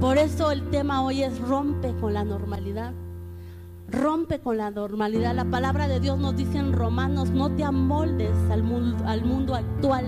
Por 0.00 0.16
eso 0.16 0.50
el 0.50 0.70
tema 0.70 1.02
hoy 1.02 1.22
es 1.22 1.38
rompe 1.40 1.94
con 2.00 2.14
la 2.14 2.24
normalidad. 2.24 2.94
Rompe 3.86 4.40
con 4.40 4.56
la 4.56 4.70
normalidad. 4.70 5.34
La 5.34 5.44
palabra 5.44 5.88
de 5.88 6.00
Dios 6.00 6.18
nos 6.18 6.34
dice 6.36 6.56
en 6.56 6.72
Romanos, 6.72 7.28
no 7.28 7.50
te 7.50 7.64
amoldes 7.64 8.34
al 8.50 8.62
mundo, 8.62 9.04
al 9.06 9.26
mundo 9.26 9.54
actual, 9.54 10.06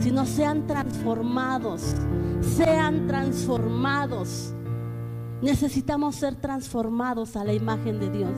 sino 0.00 0.26
sean 0.26 0.66
transformados, 0.66 1.94
sean 2.42 3.06
transformados. 3.06 4.52
Necesitamos 5.40 6.16
ser 6.16 6.34
transformados 6.34 7.36
a 7.36 7.44
la 7.44 7.54
imagen 7.54 8.00
de 8.00 8.10
Dios. 8.10 8.34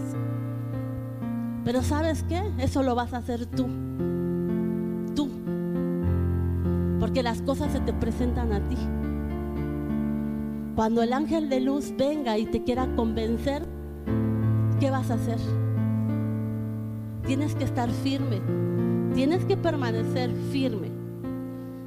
Pero 1.65 1.83
¿sabes 1.83 2.23
qué? 2.29 2.41
Eso 2.59 2.85
lo 2.85 2.95
vas 2.95 3.13
a 3.15 3.17
hacer. 3.17 3.47
Tú. 3.47 3.67
Porque 7.03 7.25
las 7.25 7.43
cosas 7.43 7.73
se 7.73 7.81
te 7.81 7.93
presentan 7.93 8.53
a 8.53 8.61
ti. 8.69 8.77
Cuando 10.77 11.03
el 11.03 11.13
ángel 11.13 11.49
de 11.49 11.59
luz 11.59 11.93
venga 11.99 12.39
y 12.39 12.47
te 12.47 12.63
quiera 12.63 12.87
convencer, 12.95 13.65
¿qué 14.79 14.89
vas 14.89 15.11
a 15.11 15.15
hacer? 15.15 15.39
Tienes 17.27 17.57
que 17.57 17.65
estar 17.65 17.91
firme. 17.91 18.41
Tienes 19.17 19.45
que 19.45 19.57
permanecer 19.57 20.31
firme. 20.53 20.93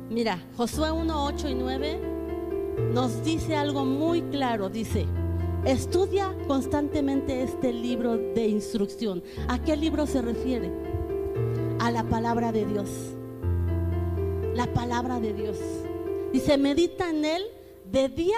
Mira, 0.10 0.38
Josué 0.58 0.92
1, 0.92 1.26
8 1.28 1.48
y 1.48 1.56
9 1.56 2.00
nos 2.94 3.24
dice 3.24 3.56
algo 3.56 3.86
muy 3.86 4.22
claro. 4.22 4.68
Dice, 4.68 5.06
estudia 5.64 6.36
constantemente 6.46 7.42
este 7.42 7.72
libro 7.72 8.18
de 8.18 8.50
instrucción. 8.50 9.24
¿A 9.48 9.60
qué 9.60 9.78
libro 9.78 10.08
se 10.08 10.22
refiere? 10.22 10.74
A 11.80 11.90
la 11.90 12.04
palabra 12.04 12.52
de 12.52 12.66
Dios. 12.66 13.15
La 14.56 14.68
palabra 14.74 15.20
de 15.20 15.34
Dios. 15.34 15.58
Dice, 16.32 16.58
medita 16.58 17.10
en 17.10 17.26
él 17.26 17.44
de 17.92 18.08
día 18.08 18.38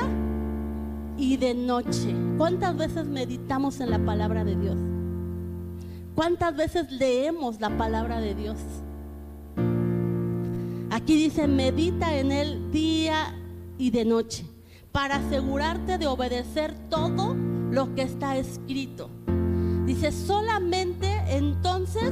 y 1.16 1.38
de 1.38 1.54
noche. 1.54 2.16
¿Cuántas 2.40 2.76
veces 2.76 3.06
meditamos 3.06 3.80
en 3.82 3.92
la 3.92 4.00
palabra 4.00 4.44
de 4.44 4.56
Dios? 4.56 4.78
¿Cuántas 6.16 6.58
veces 6.58 6.92
leemos 6.92 7.62
la 7.62 7.78
palabra 7.78 8.20
de 8.20 8.34
Dios? 8.34 8.58
Aquí 10.90 11.16
dice, 11.16 11.48
medita 11.48 12.18
en 12.18 12.32
él 12.32 12.72
día 12.72 13.36
y 13.78 13.92
de 13.92 14.04
noche, 14.04 14.44
para 14.92 15.18
asegurarte 15.18 16.00
de 16.00 16.08
obedecer 16.08 16.74
todo 16.90 17.36
lo 17.70 17.94
que 17.94 18.02
está 18.02 18.38
escrito. 18.38 19.12
Dice, 19.86 20.12
solamente 20.12 21.08
entonces 21.28 22.12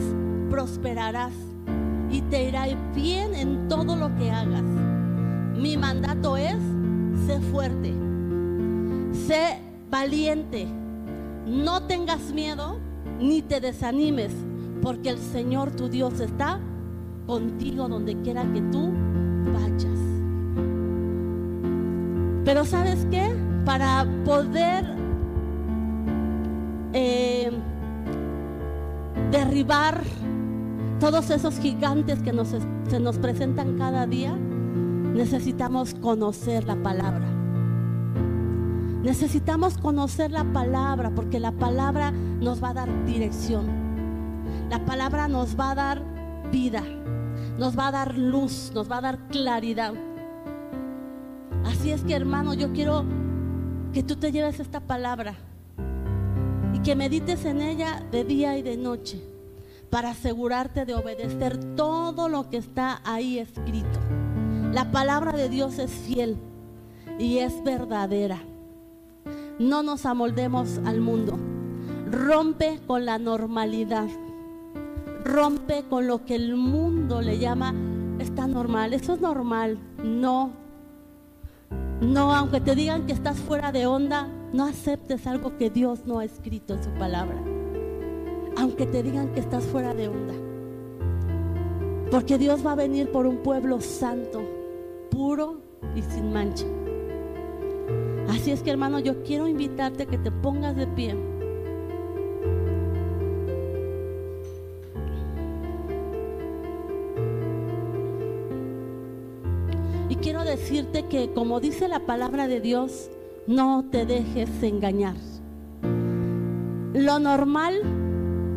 prosperarás 0.52 1.34
y 2.10 2.22
te 2.22 2.50
irá 2.50 2.68
bien 2.94 3.34
en 3.36 3.68
todo 3.68 3.96
lo 3.96 4.16
que 4.16 4.32
hagas. 4.32 4.64
Mi 5.58 5.78
mandato 5.78 6.38
es, 6.38 6.58
sé 7.26 7.40
fuerte, 7.52 7.94
sé 9.28 9.60
valiente, 9.90 10.68
no 11.46 11.84
tengas 11.84 12.34
miedo 12.34 12.78
ni 13.20 13.42
te 13.42 13.60
desanimes, 13.60 14.34
porque 14.82 15.10
el 15.10 15.18
Señor 15.18 15.72
tu 15.72 15.90
Dios 15.90 16.20
está 16.20 16.60
contigo 17.26 17.88
donde 17.88 18.16
quiera 18.22 18.44
que 18.54 18.62
tú 18.62 18.92
vayas. 19.54 20.00
Pero 22.44 22.66
sabes 22.66 23.08
qué? 23.10 23.36
Para 23.66 24.06
poder 24.24 24.86
eh, 26.94 27.52
derribar 29.32 30.04
todos 31.00 31.30
esos 31.30 31.60
gigantes 31.60 32.20
que 32.22 32.34
nos, 32.34 32.56
se 32.90 33.00
nos 33.00 33.18
presentan 33.18 33.78
cada 33.78 34.06
día, 34.06 34.36
necesitamos 34.36 35.94
conocer 35.96 36.66
la 36.66 36.76
palabra. 36.76 37.28
Necesitamos 39.04 39.78
conocer 39.78 40.32
la 40.32 40.44
palabra 40.52 41.12
porque 41.14 41.40
la 41.40 41.52
palabra 41.52 42.12
nos 42.12 42.64
va 42.64 42.70
a 42.70 42.74
dar 42.74 43.06
dirección. 43.06 43.66
La 44.70 44.84
palabra 44.84 45.28
nos 45.28 45.60
va 45.60 45.72
a 45.72 45.76
dar 45.76 46.16
vida 46.52 46.84
nos 47.58 47.78
va 47.78 47.88
a 47.88 47.92
dar 47.92 48.18
luz, 48.18 48.72
nos 48.74 48.90
va 48.90 48.98
a 48.98 49.02
dar 49.02 49.28
claridad. 49.30 49.94
Así 51.66 51.92
es 51.92 52.04
que 52.04 52.14
hermano, 52.14 52.54
yo 52.54 52.72
quiero 52.74 53.06
que 53.94 54.04
tú 54.04 54.16
te 54.16 54.32
lleves 54.32 54.60
esta 54.60 54.82
palabra 54.82 55.36
y 56.74 56.80
que 56.80 56.96
medites 56.96 57.46
en 57.46 57.62
ella 57.62 58.04
de 58.12 58.24
día 58.24 58.58
y 58.58 58.62
de 58.62 58.78
noche 58.78 59.22
para 59.96 60.10
asegurarte 60.10 60.84
de 60.84 60.94
obedecer 60.94 61.58
todo 61.78 62.28
lo 62.28 62.50
que 62.50 62.58
está 62.58 63.00
ahí 63.06 63.40
escrito. 63.40 63.98
La 64.74 64.92
palabra 64.92 65.32
de 65.32 65.48
Dios 65.48 65.80
es 65.80 65.90
fiel 65.90 66.36
y 67.18 67.38
es 67.38 67.64
verdadera. 67.64 68.42
No 69.58 69.84
nos 69.84 70.06
amoldemos 70.06 70.82
al 70.84 71.00
mundo. 71.00 71.40
Rompe 72.12 72.82
con 72.86 73.06
la 73.06 73.18
normalidad 73.20 74.10
rompe 75.24 75.86
con 75.90 76.08
lo 76.08 76.26
que 76.26 76.36
el 76.36 76.58
mundo 76.58 77.22
le 77.22 77.40
llama, 77.40 77.74
está 78.20 78.48
normal, 78.48 78.94
eso 78.94 79.14
es 79.14 79.22
normal. 79.22 79.80
No, 80.04 80.52
no, 82.02 82.36
aunque 82.36 82.60
te 82.60 82.76
digan 82.76 83.06
que 83.06 83.14
estás 83.14 83.38
fuera 83.38 83.72
de 83.72 83.86
onda, 83.86 84.28
no 84.52 84.66
aceptes 84.66 85.26
algo 85.26 85.58
que 85.58 85.70
Dios 85.70 86.06
no 86.06 86.20
ha 86.20 86.26
escrito 86.26 86.74
en 86.74 86.84
su 86.84 86.90
palabra. 86.92 87.55
Aunque 88.58 88.86
te 88.86 89.04
digan 89.04 89.34
que 89.34 89.40
estás 89.40 89.64
fuera 89.66 89.94
de 89.94 90.08
onda. 90.08 90.34
Porque 92.12 92.38
Dios 92.38 92.66
va 92.66 92.74
a 92.74 92.76
venir 92.76 93.12
por 93.12 93.26
un 93.26 93.38
pueblo 93.38 93.82
santo, 93.82 94.42
puro 95.10 95.62
y 95.96 96.02
sin 96.02 96.32
mancha. 96.32 96.66
Así 98.30 98.52
es 98.52 98.62
que 98.62 98.72
hermano, 98.72 99.00
yo 99.00 99.24
quiero 99.24 99.48
invitarte 99.48 100.04
a 100.04 100.06
que 100.06 100.18
te 100.18 100.32
pongas 100.32 100.76
de 100.76 100.88
pie. 100.88 101.16
quiero 110.26 110.44
decirte 110.44 111.06
que, 111.06 111.32
como 111.34 111.60
dice 111.60 111.88
la 111.88 112.00
palabra 112.00 112.48
de 112.48 112.60
Dios, 112.60 113.12
no 113.46 113.86
te 113.92 114.08
dejes 114.08 114.50
engañar. 114.64 115.14
Lo 116.96 117.20
normal 117.20 117.80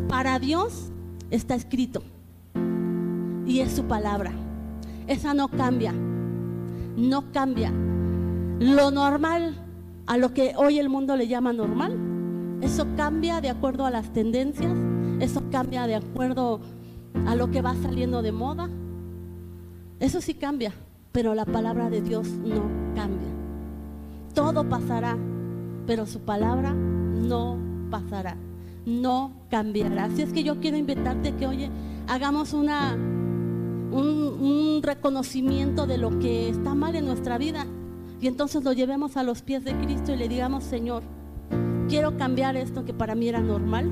para 0.08 0.38
Dios 0.38 0.90
está 1.30 1.54
escrito 1.54 2.02
y 3.46 3.60
es 3.60 3.72
su 3.72 3.84
palabra. 3.84 4.32
Esa 5.06 5.34
no 5.34 5.48
cambia, 5.48 5.92
no 6.96 7.32
cambia. 7.32 7.72
Lo 8.60 8.90
normal 8.90 9.54
a 10.06 10.16
lo 10.16 10.34
que 10.34 10.54
hoy 10.56 10.78
el 10.78 10.88
mundo 10.88 11.16
le 11.16 11.28
llama 11.28 11.52
normal, 11.52 11.96
eso 12.60 12.86
cambia 12.96 13.40
de 13.40 13.50
acuerdo 13.50 13.86
a 13.86 13.90
las 13.90 14.12
tendencias, 14.12 14.72
eso 15.20 15.42
cambia 15.50 15.86
de 15.86 15.94
acuerdo 15.94 16.60
a 17.26 17.34
lo 17.36 17.50
que 17.50 17.62
va 17.62 17.74
saliendo 17.76 18.22
de 18.22 18.32
moda. 18.32 18.68
Eso 20.00 20.20
sí 20.20 20.34
cambia 20.34 20.72
pero 21.18 21.34
la 21.34 21.44
palabra 21.44 21.90
de 21.90 22.00
Dios 22.00 22.28
no 22.28 22.62
cambia. 22.94 23.28
Todo 24.34 24.68
pasará, 24.68 25.16
pero 25.84 26.06
su 26.06 26.20
palabra 26.20 26.72
no 26.72 27.58
pasará, 27.90 28.36
no 28.88 29.32
cambiará. 29.50 30.04
Así 30.04 30.22
es 30.22 30.32
que 30.32 30.42
yo 30.42 30.58
quiero 30.60 30.76
invitarte 30.76 31.34
que, 31.34 31.46
oye, 31.46 31.70
hagamos 32.08 32.52
una, 32.54 32.94
un, 32.94 34.80
reconocimiento 34.82 35.86
de 35.86 35.98
lo 35.98 36.18
que 36.18 36.48
está 36.48 36.74
mal 36.74 36.94
en 36.94 37.04
nuestra 37.04 37.36
vida 37.36 37.66
y 38.20 38.28
entonces 38.28 38.64
lo 38.64 38.72
llevemos 38.72 39.16
a 39.16 39.22
los 39.22 39.42
pies 39.42 39.64
de 39.64 39.76
Cristo 39.76 40.12
y 40.12 40.16
le 40.16 40.28
digamos, 40.28 40.64
Señor, 40.64 41.02
quiero 41.88 42.16
cambiar 42.16 42.56
esto 42.56 42.84
que 42.84 42.94
para 42.94 43.14
mí 43.14 43.28
era 43.28 43.40
normal, 43.40 43.90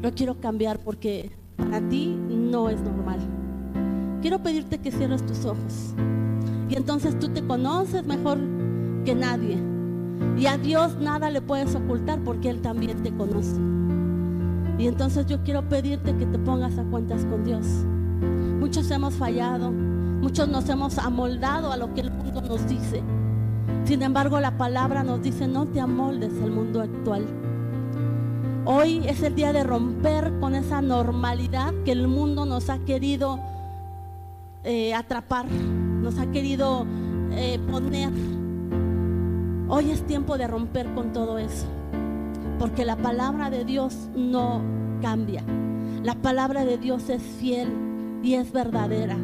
lo 0.00 0.12
quiero 0.12 0.40
cambiar 0.40 0.78
porque 0.80 1.30
para 1.56 1.86
ti 1.88 2.18
no 2.28 2.68
es 2.68 2.80
normal. 2.80 3.20
Quiero 4.22 4.42
pedirte 4.42 4.78
que 4.78 4.90
cierres 4.90 5.24
tus 5.24 5.44
ojos. 5.44 5.94
Y 6.68 6.76
entonces 6.76 7.18
tú 7.18 7.28
te 7.28 7.46
conoces 7.46 8.04
mejor 8.06 8.38
que 9.04 9.14
nadie. 9.14 9.58
Y 10.38 10.46
a 10.46 10.56
Dios 10.56 10.96
nada 10.96 11.30
le 11.30 11.42
puedes 11.42 11.74
ocultar 11.74 12.22
porque 12.24 12.48
Él 12.48 12.62
también 12.62 13.02
te 13.02 13.12
conoce. 13.12 13.60
Y 14.78 14.86
entonces 14.86 15.26
yo 15.26 15.42
quiero 15.42 15.68
pedirte 15.68 16.16
que 16.16 16.26
te 16.26 16.38
pongas 16.38 16.78
a 16.78 16.84
cuentas 16.84 17.24
con 17.26 17.44
Dios. 17.44 17.66
Muchos 18.60 18.90
hemos 18.90 19.14
fallado, 19.14 19.70
muchos 19.70 20.48
nos 20.48 20.68
hemos 20.68 20.98
amoldado 20.98 21.72
a 21.72 21.76
lo 21.76 21.92
que 21.94 22.02
el 22.02 22.10
mundo 22.10 22.40
nos 22.42 22.66
dice. 22.68 23.02
Sin 23.84 24.02
embargo, 24.02 24.40
la 24.40 24.56
palabra 24.56 25.02
nos 25.02 25.22
dice, 25.22 25.46
no 25.48 25.66
te 25.66 25.80
amoldes 25.80 26.32
al 26.42 26.50
mundo 26.50 26.80
actual. 26.80 27.26
Hoy 28.64 29.02
es 29.08 29.22
el 29.22 29.34
día 29.34 29.52
de 29.52 29.64
romper 29.64 30.32
con 30.38 30.54
esa 30.54 30.80
normalidad 30.80 31.74
que 31.84 31.90
el 31.90 32.06
mundo 32.06 32.46
nos 32.46 32.70
ha 32.70 32.78
querido 32.78 33.40
eh, 34.62 34.94
atrapar, 34.94 35.46
nos 35.46 36.16
ha 36.18 36.30
querido 36.30 36.86
eh, 37.32 37.58
poner. 37.70 38.12
Hoy 39.68 39.90
es 39.90 40.06
tiempo 40.06 40.38
de 40.38 40.46
romper 40.46 40.94
con 40.94 41.12
todo 41.12 41.38
eso, 41.38 41.66
porque 42.58 42.84
la 42.84 42.96
palabra 42.96 43.50
de 43.50 43.64
Dios 43.64 44.08
no 44.14 44.60
cambia. 45.00 45.42
La 46.02 46.14
palabra 46.14 46.64
de 46.64 46.78
Dios 46.78 47.08
es 47.08 47.22
fiel 47.22 47.68
y 48.22 48.34
es 48.34 48.52
verdadera. 48.52 49.16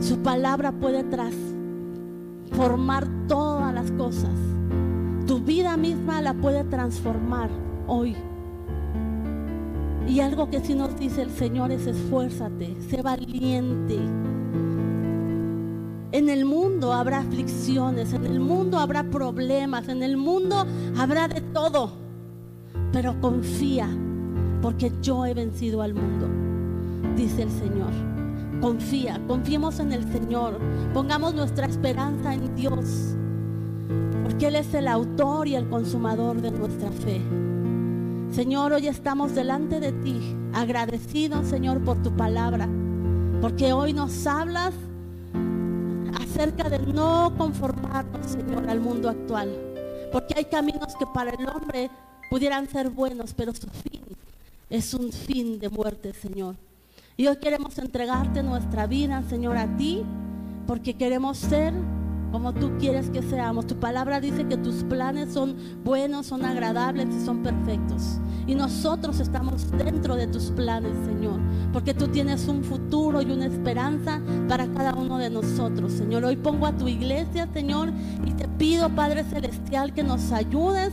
Su 0.00 0.22
palabra 0.22 0.72
puede 0.72 1.04
transformar 1.04 3.06
todas 3.28 3.74
las 3.74 3.90
cosas. 3.92 4.30
Tu 5.26 5.40
vida 5.40 5.76
misma 5.76 6.22
la 6.22 6.34
puede 6.34 6.64
transformar 6.64 7.50
hoy. 7.86 8.16
Y 10.08 10.20
algo 10.20 10.50
que 10.50 10.60
sí 10.60 10.74
nos 10.74 10.98
dice 10.98 11.22
el 11.22 11.30
Señor 11.30 11.70
es 11.70 11.86
esfuérzate, 11.86 12.74
sé 12.88 13.02
valiente, 13.02 13.98
En 16.12 16.28
el 16.28 16.44
mundo 16.44 16.92
habrá 16.92 17.20
aflicciones, 17.20 18.12
en 18.12 18.26
el 18.26 18.40
mundo 18.40 18.78
habrá 18.78 19.04
problemas, 19.04 19.88
en 19.88 20.02
el 20.02 20.16
mundo 20.16 20.66
habrá 20.98 21.28
de 21.28 21.40
todo. 21.40 21.92
Pero 22.92 23.20
confía, 23.20 23.88
porque 24.60 24.90
yo 25.00 25.24
he 25.24 25.34
vencido 25.34 25.82
al 25.82 25.94
mundo, 25.94 26.26
dice 27.16 27.42
el 27.42 27.50
Señor. 27.50 27.92
Confía, 28.60 29.20
confiemos 29.28 29.78
en 29.78 29.92
el 29.92 30.10
Señor, 30.12 30.58
pongamos 30.92 31.32
nuestra 31.32 31.66
esperanza 31.66 32.34
en 32.34 32.56
Dios, 32.56 33.14
porque 34.24 34.48
Él 34.48 34.56
es 34.56 34.74
el 34.74 34.88
autor 34.88 35.46
y 35.46 35.54
el 35.54 35.68
consumador 35.68 36.42
de 36.42 36.50
nuestra 36.50 36.90
fe. 36.90 37.22
Señor, 38.32 38.72
hoy 38.72 38.88
estamos 38.88 39.34
delante 39.36 39.78
de 39.78 39.92
ti, 39.92 40.20
agradecidos, 40.52 41.46
Señor, 41.46 41.80
por 41.80 42.02
tu 42.02 42.10
palabra, 42.10 42.68
porque 43.40 43.72
hoy 43.72 43.92
nos 43.92 44.26
hablas 44.26 44.74
acerca 46.30 46.68
de 46.70 46.78
no 46.78 47.34
conformarnos, 47.36 48.26
Señor, 48.26 48.68
al 48.68 48.80
mundo 48.80 49.08
actual. 49.08 49.50
Porque 50.12 50.34
hay 50.36 50.44
caminos 50.44 50.94
que 50.98 51.06
para 51.06 51.30
el 51.30 51.48
hombre 51.48 51.90
pudieran 52.30 52.68
ser 52.68 52.90
buenos, 52.90 53.34
pero 53.34 53.52
su 53.52 53.68
fin 53.68 54.02
es 54.68 54.94
un 54.94 55.12
fin 55.12 55.58
de 55.58 55.68
muerte, 55.68 56.12
Señor. 56.12 56.54
Y 57.16 57.26
hoy 57.26 57.36
queremos 57.36 57.76
entregarte 57.78 58.42
nuestra 58.42 58.86
vida, 58.86 59.22
Señor, 59.28 59.56
a 59.56 59.76
ti, 59.76 60.04
porque 60.66 60.94
queremos 60.94 61.36
ser 61.36 61.74
como 62.30 62.54
tú 62.54 62.72
quieres 62.78 63.10
que 63.10 63.22
seamos. 63.22 63.66
Tu 63.66 63.76
palabra 63.76 64.20
dice 64.20 64.46
que 64.46 64.56
tus 64.56 64.84
planes 64.84 65.32
son 65.32 65.56
buenos, 65.84 66.26
son 66.26 66.44
agradables 66.44 67.08
y 67.14 67.24
son 67.24 67.42
perfectos. 67.42 68.20
Y 68.46 68.54
nosotros 68.54 69.18
estamos 69.18 69.68
dentro 69.72 70.14
de 70.14 70.28
tus 70.28 70.50
planes, 70.52 70.92
Señor, 71.04 71.40
porque 71.72 71.94
tú 71.94 72.08
tienes 72.08 72.48
un 72.48 72.64
futuro 72.64 73.22
y 73.22 73.30
una 73.30 73.46
esperanza 73.46 74.20
para 74.48 74.66
cada 74.66 74.94
uno 74.94 75.18
de 75.18 75.30
nosotros, 75.30 75.92
Señor. 75.92 76.24
Hoy 76.24 76.36
pongo 76.36 76.66
a 76.66 76.72
tu 76.72 76.88
iglesia, 76.88 77.48
Señor, 77.52 77.92
y 78.26 78.32
te 78.32 78.48
pido, 78.48 78.88
Padre 78.90 79.24
Celestial, 79.24 79.92
que 79.92 80.02
nos 80.02 80.32
ayudes 80.32 80.92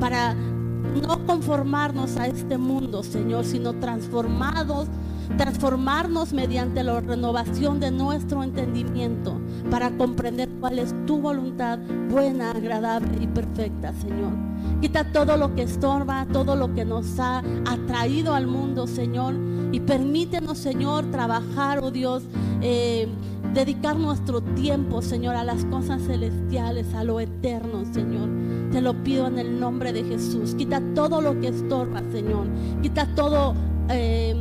para 0.00 0.34
no 0.34 1.26
conformarnos 1.26 2.16
a 2.16 2.26
este 2.26 2.58
mundo, 2.58 3.02
Señor, 3.02 3.44
sino 3.44 3.74
transformados 3.74 4.88
transformarnos 5.36 6.32
mediante 6.32 6.82
la 6.82 7.00
renovación 7.00 7.80
de 7.80 7.90
nuestro 7.90 8.42
entendimiento 8.42 9.38
para 9.70 9.90
comprender 9.96 10.48
cuál 10.60 10.78
es 10.78 10.94
tu 11.06 11.20
voluntad 11.20 11.78
buena, 12.08 12.52
agradable 12.52 13.10
y 13.20 13.26
perfecta, 13.26 13.92
Señor. 13.92 14.32
Quita 14.80 15.12
todo 15.12 15.36
lo 15.36 15.54
que 15.54 15.62
estorba, 15.62 16.26
todo 16.32 16.56
lo 16.56 16.74
que 16.74 16.84
nos 16.84 17.18
ha 17.18 17.42
atraído 17.66 18.34
al 18.34 18.46
mundo, 18.46 18.86
Señor, 18.86 19.34
y 19.72 19.80
permítenos, 19.80 20.58
Señor, 20.58 21.10
trabajar, 21.10 21.80
oh 21.82 21.90
Dios, 21.90 22.22
eh, 22.62 23.08
dedicar 23.54 23.96
nuestro 23.96 24.40
tiempo, 24.40 25.02
Señor, 25.02 25.36
a 25.36 25.44
las 25.44 25.64
cosas 25.66 26.02
celestiales, 26.02 26.94
a 26.94 27.04
lo 27.04 27.20
eterno, 27.20 27.84
Señor. 27.92 28.28
Te 28.70 28.80
lo 28.80 29.02
pido 29.02 29.26
en 29.26 29.38
el 29.38 29.58
nombre 29.60 29.92
de 29.92 30.04
Jesús. 30.04 30.54
Quita 30.54 30.82
todo 30.94 31.20
lo 31.20 31.40
que 31.40 31.48
estorba, 31.48 32.02
Señor. 32.12 32.46
Quita 32.82 33.06
todo... 33.14 33.54
Eh, 33.90 34.34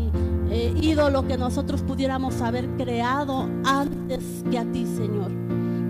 eh, 0.50 0.74
ídolo 0.82 1.28
que 1.28 1.38
nosotros 1.38 1.82
pudiéramos 1.82 2.42
haber 2.42 2.68
creado 2.78 3.50
antes 3.66 4.46
que 4.50 4.58
a 4.58 4.64
ti, 4.72 4.86
Señor. 4.86 5.32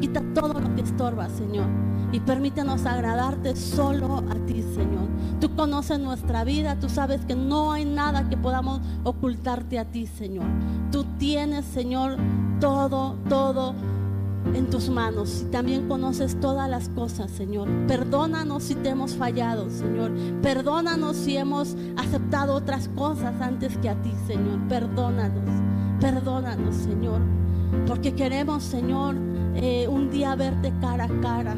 Quita 0.02 0.24
todo 0.34 0.60
lo 0.60 0.76
que 0.76 0.82
estorba, 0.82 1.30
Señor. 1.30 1.68
Y 2.12 2.22
permítenos 2.22 2.86
agradarte 2.86 3.56
solo 3.56 4.24
a 4.30 4.36
ti, 4.46 4.64
Señor. 4.64 5.08
Tú 5.42 5.54
conoces 5.56 6.00
nuestra 6.00 6.44
vida, 6.44 6.80
tú 6.80 6.90
sabes 6.90 7.26
que 7.26 7.36
no 7.36 7.74
hay 7.74 7.86
nada 7.86 8.30
que 8.30 8.38
podamos 8.38 8.82
ocultarte 9.04 9.78
a 9.78 9.86
ti, 9.86 10.08
Señor. 10.08 10.46
Tú 10.92 11.06
tienes, 11.18 11.66
Señor, 11.66 12.18
todo, 12.60 13.16
todo 13.28 13.76
en 14.54 14.70
tus 14.70 14.90
manos 14.90 15.44
y 15.46 15.52
también 15.52 15.88
conoces 15.88 16.40
todas 16.40 16.70
las 16.70 16.90
cosas, 16.90 17.30
Señor. 17.32 17.68
Perdónanos 17.88 18.64
si 18.64 18.76
te 18.76 18.90
hemos 18.90 19.16
fallado, 19.16 19.70
Señor. 19.70 20.12
Perdónanos 20.42 21.18
si 21.18 21.38
hemos 21.38 21.76
aceptado 21.98 22.56
otras 22.56 22.90
cosas 22.90 23.34
antes 23.42 23.78
que 23.78 23.90
a 23.90 24.02
ti, 24.02 24.14
Señor. 24.26 24.60
Perdónanos, 24.70 25.50
perdónanos, 26.00 26.76
Señor. 26.76 27.22
Porque 27.86 28.16
queremos, 28.16 28.64
Señor, 28.64 29.16
eh, 29.56 29.88
un 29.90 30.10
día 30.10 30.36
verte 30.36 30.72
cara 30.80 31.06
a 31.06 31.22
cara. 31.22 31.56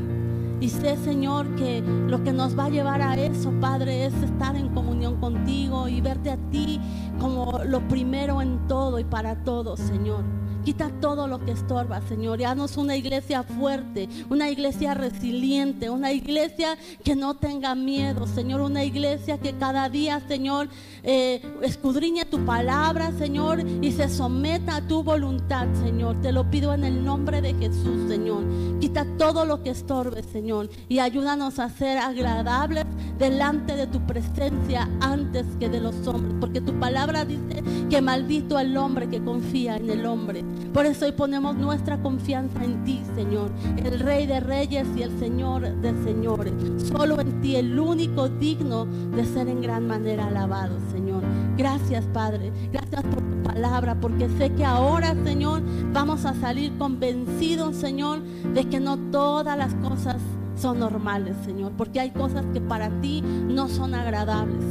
Y 0.62 0.70
sé, 0.70 0.97
Señor, 0.97 1.55
que 1.55 1.82
lo 1.82 2.22
que 2.24 2.34
nos 2.34 2.57
va 2.57 2.66
a 2.66 2.70
llevar 2.70 3.01
a 3.01 3.16
eso, 3.16 3.51
Padre, 3.62 4.05
es 4.05 4.14
estar 4.16 4.55
en 4.57 4.70
comunión 4.70 5.16
contigo 5.18 5.88
y 5.88 6.01
verte 6.01 6.32
a 6.32 6.38
ti 6.49 6.82
como 7.20 7.60
lo 7.64 7.88
primero 7.88 8.41
en 8.41 8.68
todo 8.68 8.99
y 8.99 9.05
para 9.05 9.43
todo, 9.43 9.78
Señor. 9.78 10.38
Quita 10.64 10.89
todo 11.01 11.28
lo 11.28 11.43
que 11.43 11.51
estorba, 11.51 12.01
Señor. 12.01 12.41
Y 12.41 12.43
haznos 12.43 12.78
una 12.78 12.95
iglesia 12.95 13.43
fuerte, 13.43 14.10
una 14.30 14.49
iglesia 14.49 14.93
resiliente, 14.93 15.89
una 15.89 16.12
iglesia 16.12 16.78
que 17.03 17.16
no 17.16 17.36
tenga 17.36 17.76
miedo, 17.76 18.28
Señor. 18.28 18.62
Una 18.62 18.84
iglesia 18.84 19.38
que 19.38 19.53
cada 19.53 19.89
día, 19.89 20.22
Señor, 20.28 20.70
eh, 21.03 21.41
escudriñe 21.62 22.26
tu 22.26 22.45
palabra, 22.45 23.12
Señor, 23.18 23.64
y 23.82 23.91
se 23.91 24.10
someta 24.10 24.78
a 24.78 24.88
tu 24.88 25.03
voluntad, 25.03 25.68
Señor. 25.84 26.22
Te 26.22 26.32
lo 26.32 26.49
pido 26.49 26.74
en 26.74 26.84
el 26.84 27.03
nombre 27.03 27.41
de 27.41 27.53
Jesús, 27.53 28.10
Señor. 28.10 28.43
Quita 28.80 29.05
todo 29.18 29.45
lo 29.45 29.64
que 29.64 29.70
estorbe, 29.72 30.24
Señor. 30.24 30.70
Y 30.88 30.99
ayúdanos 30.99 31.60
a 31.60 31.70
ser 31.70 31.97
agradables 31.97 32.86
delante 33.20 33.76
de 33.76 33.86
tu 33.86 33.99
presencia 34.07 34.89
antes 35.01 35.45
que 35.59 35.70
de 35.70 35.82
los 35.82 36.07
hombres. 36.07 36.34
Porque 36.39 36.61
tu 36.61 36.74
palabra 36.80 37.26
dice 37.26 37.61
que 37.89 38.01
maldito 38.01 38.57
el 38.57 38.76
hombre 38.78 39.09
que 39.09 39.22
confía 39.22 39.78
en 39.78 39.89
el 39.89 40.05
hombre. 40.05 40.43
Por 40.74 40.86
eso 40.86 41.05
hoy 41.05 41.11
ponemos 41.11 41.55
nuestra 41.55 42.01
confianza 42.01 42.63
en 42.63 42.84
ti, 42.86 43.01
Señor, 43.15 43.51
el 43.78 43.99
Rey 43.99 44.26
de 44.26 44.39
Reyes 44.39 44.88
y 44.95 45.03
el 45.03 45.17
Señor 45.20 45.70
de 45.82 46.03
Señores. 46.03 46.53
Solo 46.88 47.20
en 47.20 47.41
ti, 47.41 47.55
el 47.55 47.78
único 47.78 48.30
digno 48.30 48.86
de 48.86 49.26
ser 49.26 49.49
en 49.49 49.61
gran 49.61 49.88
manera 49.88 50.28
alabado, 50.28 50.78
Señor. 50.91 51.24
Gracias, 51.57 52.05
Padre. 52.13 52.51
Gracias 52.72 53.03
por 53.03 53.22
tu 53.22 53.43
palabra, 53.43 53.99
porque 53.99 54.30
sé 54.38 54.51
que 54.53 54.63
ahora, 54.63 55.15
Señor, 55.26 55.61
vamos 55.91 56.26
a 56.26 56.34
salir 56.36 56.78
convencidos, 56.78 57.76
Señor, 57.76 58.22
de 58.53 58.65
que 58.70 58.80
no 58.80 58.97
todas 59.11 59.57
las 59.57 59.74
cosas 59.76 60.17
son 60.60 60.80
normales, 60.80 61.36
Señor, 61.45 61.72
porque 61.78 61.99
hay 61.99 62.12
cosas 62.12 62.45
que 62.53 62.60
para 62.60 62.89
ti 63.01 63.22
no 63.22 63.70
son 63.70 63.95
agradables. 63.95 64.66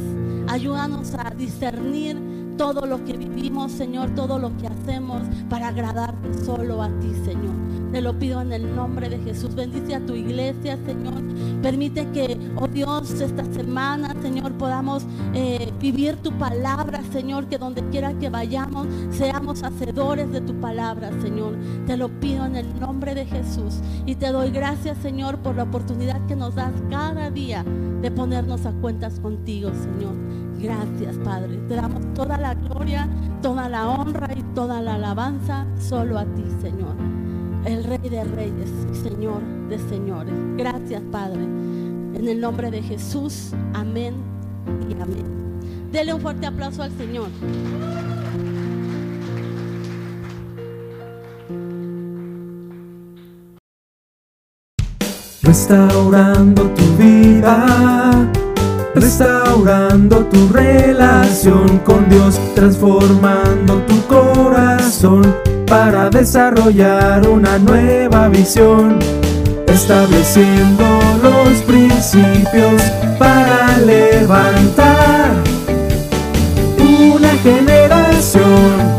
Ayúdanos 0.49 1.15
a 1.15 1.31
discernir 1.31 2.57
todo 2.59 2.87
lo 2.87 3.05
que 3.05 3.17
vivimos, 3.17 3.73
Señor, 3.73 4.15
todo 4.15 4.39
lo 4.39 4.57
que 4.57 4.67
hacemos 4.67 5.23
para 5.49 5.69
agradarte 5.69 6.45
solo 6.45 6.83
a 6.83 6.89
ti, 7.01 7.13
Señor. 7.25 7.55
Te 7.93 8.03
lo 8.03 8.19
pido 8.19 8.43
en 8.43 8.53
el 8.53 8.77
nombre 8.77 9.09
de 9.09 9.19
Jesús. 9.19 9.55
Bendice 9.55 9.95
a 9.95 10.05
tu 10.05 10.15
iglesia, 10.15 10.79
Señor. 10.85 11.23
Permite 11.63 12.07
que, 12.11 12.39
oh 12.57 12.69
Dios, 12.69 13.11
esta 13.21 13.45
semana, 13.47 14.15
Señor, 14.21 14.53
podamos 14.53 15.07
eh, 15.35 15.73
vivir 15.81 16.17
tu 16.17 16.31
palabra, 16.33 17.01
Señor, 17.13 17.47
que 17.47 17.57
donde 17.57 17.83
quiera 17.89 18.13
que 18.15 18.29
vayamos, 18.29 18.87
seamos 19.11 19.63
hacedores 19.63 20.31
de 20.31 20.43
tu 20.43 20.55
palabra, 20.61 21.11
Señor. 21.23 21.57
Te 21.87 21.97
lo 21.97 22.09
pido 22.09 22.45
en 22.45 22.57
el 22.57 22.79
nombre 22.79 23.15
de 23.15 23.25
Jesús. 23.25 23.81
Y 24.05 24.17
te 24.17 24.29
doy 24.33 24.51
gracias, 24.51 24.99
Señor, 24.99 25.39
por 25.39 25.57
la 25.57 25.63
oportunidad 25.63 26.25
que 26.27 26.37
nos 26.37 26.55
das 26.55 26.73
cada 26.91 27.31
día 27.31 27.65
de 28.03 28.11
ponernos 28.11 28.67
a 28.67 28.73
cuentas 28.73 29.19
contigo, 29.19 29.71
Señor. 29.71 30.15
Gracias, 30.61 31.17
Padre. 31.25 31.57
Te 31.69 31.75
damos 31.75 32.03
toda 32.15 32.37
la 32.37 32.55
gloria, 32.55 33.09
toda 33.41 33.69
la 33.69 33.89
honra 33.89 34.29
y 34.37 34.43
toda 34.55 34.83
la 34.83 34.95
alabanza 34.95 35.67
solo 35.79 36.19
a 36.19 36.25
ti, 36.25 36.45
Señor. 36.61 37.18
El 37.65 37.85
Rey 37.85 38.09
de 38.09 38.25
Reyes, 38.25 38.71
Señor 39.03 39.43
de 39.69 39.79
Señores. 39.79 40.35
Gracias, 40.57 41.03
Padre. 41.11 41.43
En 41.43 42.29
el 42.29 42.41
nombre 42.41 42.71
de 42.71 42.83
Jesús, 42.83 43.53
amén 43.75 44.15
y 44.89 44.95
amén. 44.95 45.27
Dele 45.93 46.15
un 46.15 46.21
fuerte 46.21 46.47
aplauso 46.47 46.83
al 46.83 46.93
Señor. 46.97 47.29
Restaurando 55.43 56.63
tu 56.75 56.85
vida 56.99 58.29
restaurando 58.95 60.25
tu 60.27 60.49
relación 60.49 61.79
con 61.79 62.09
Dios, 62.09 62.39
transformando 62.55 63.81
tu 63.83 64.01
corazón 64.07 65.37
para 65.69 66.09
desarrollar 66.09 67.29
una 67.29 67.59
nueva 67.59 68.29
visión, 68.29 68.99
estableciendo 69.67 70.85
los 71.23 71.63
principios 71.63 72.83
para 73.19 73.77
levantar 73.79 75.33
una 76.79 77.31
generación 77.43 78.99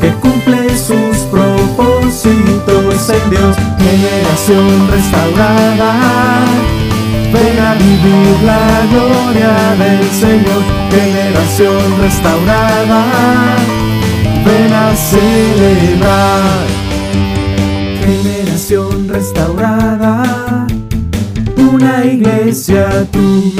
que 0.00 0.12
cumple 0.14 0.76
sus 0.76 1.18
propósitos 1.30 3.10
en 3.10 3.30
Dios, 3.30 3.56
generación 3.78 4.88
restaurada 4.90 6.44
Ven 7.32 7.58
a 7.58 7.74
vivir 7.74 8.36
la 8.42 8.86
gloria 8.90 9.52
del 9.78 10.10
Señor, 10.12 10.62
generación 10.90 12.00
restaurada. 12.00 13.77
Ven 14.44 14.72
a 14.72 14.94
celebrar. 14.96 16.66
Generación 18.04 19.08
restaurada. 19.08 20.66
Una 21.56 22.04
iglesia, 22.04 23.06
tu 23.12 23.52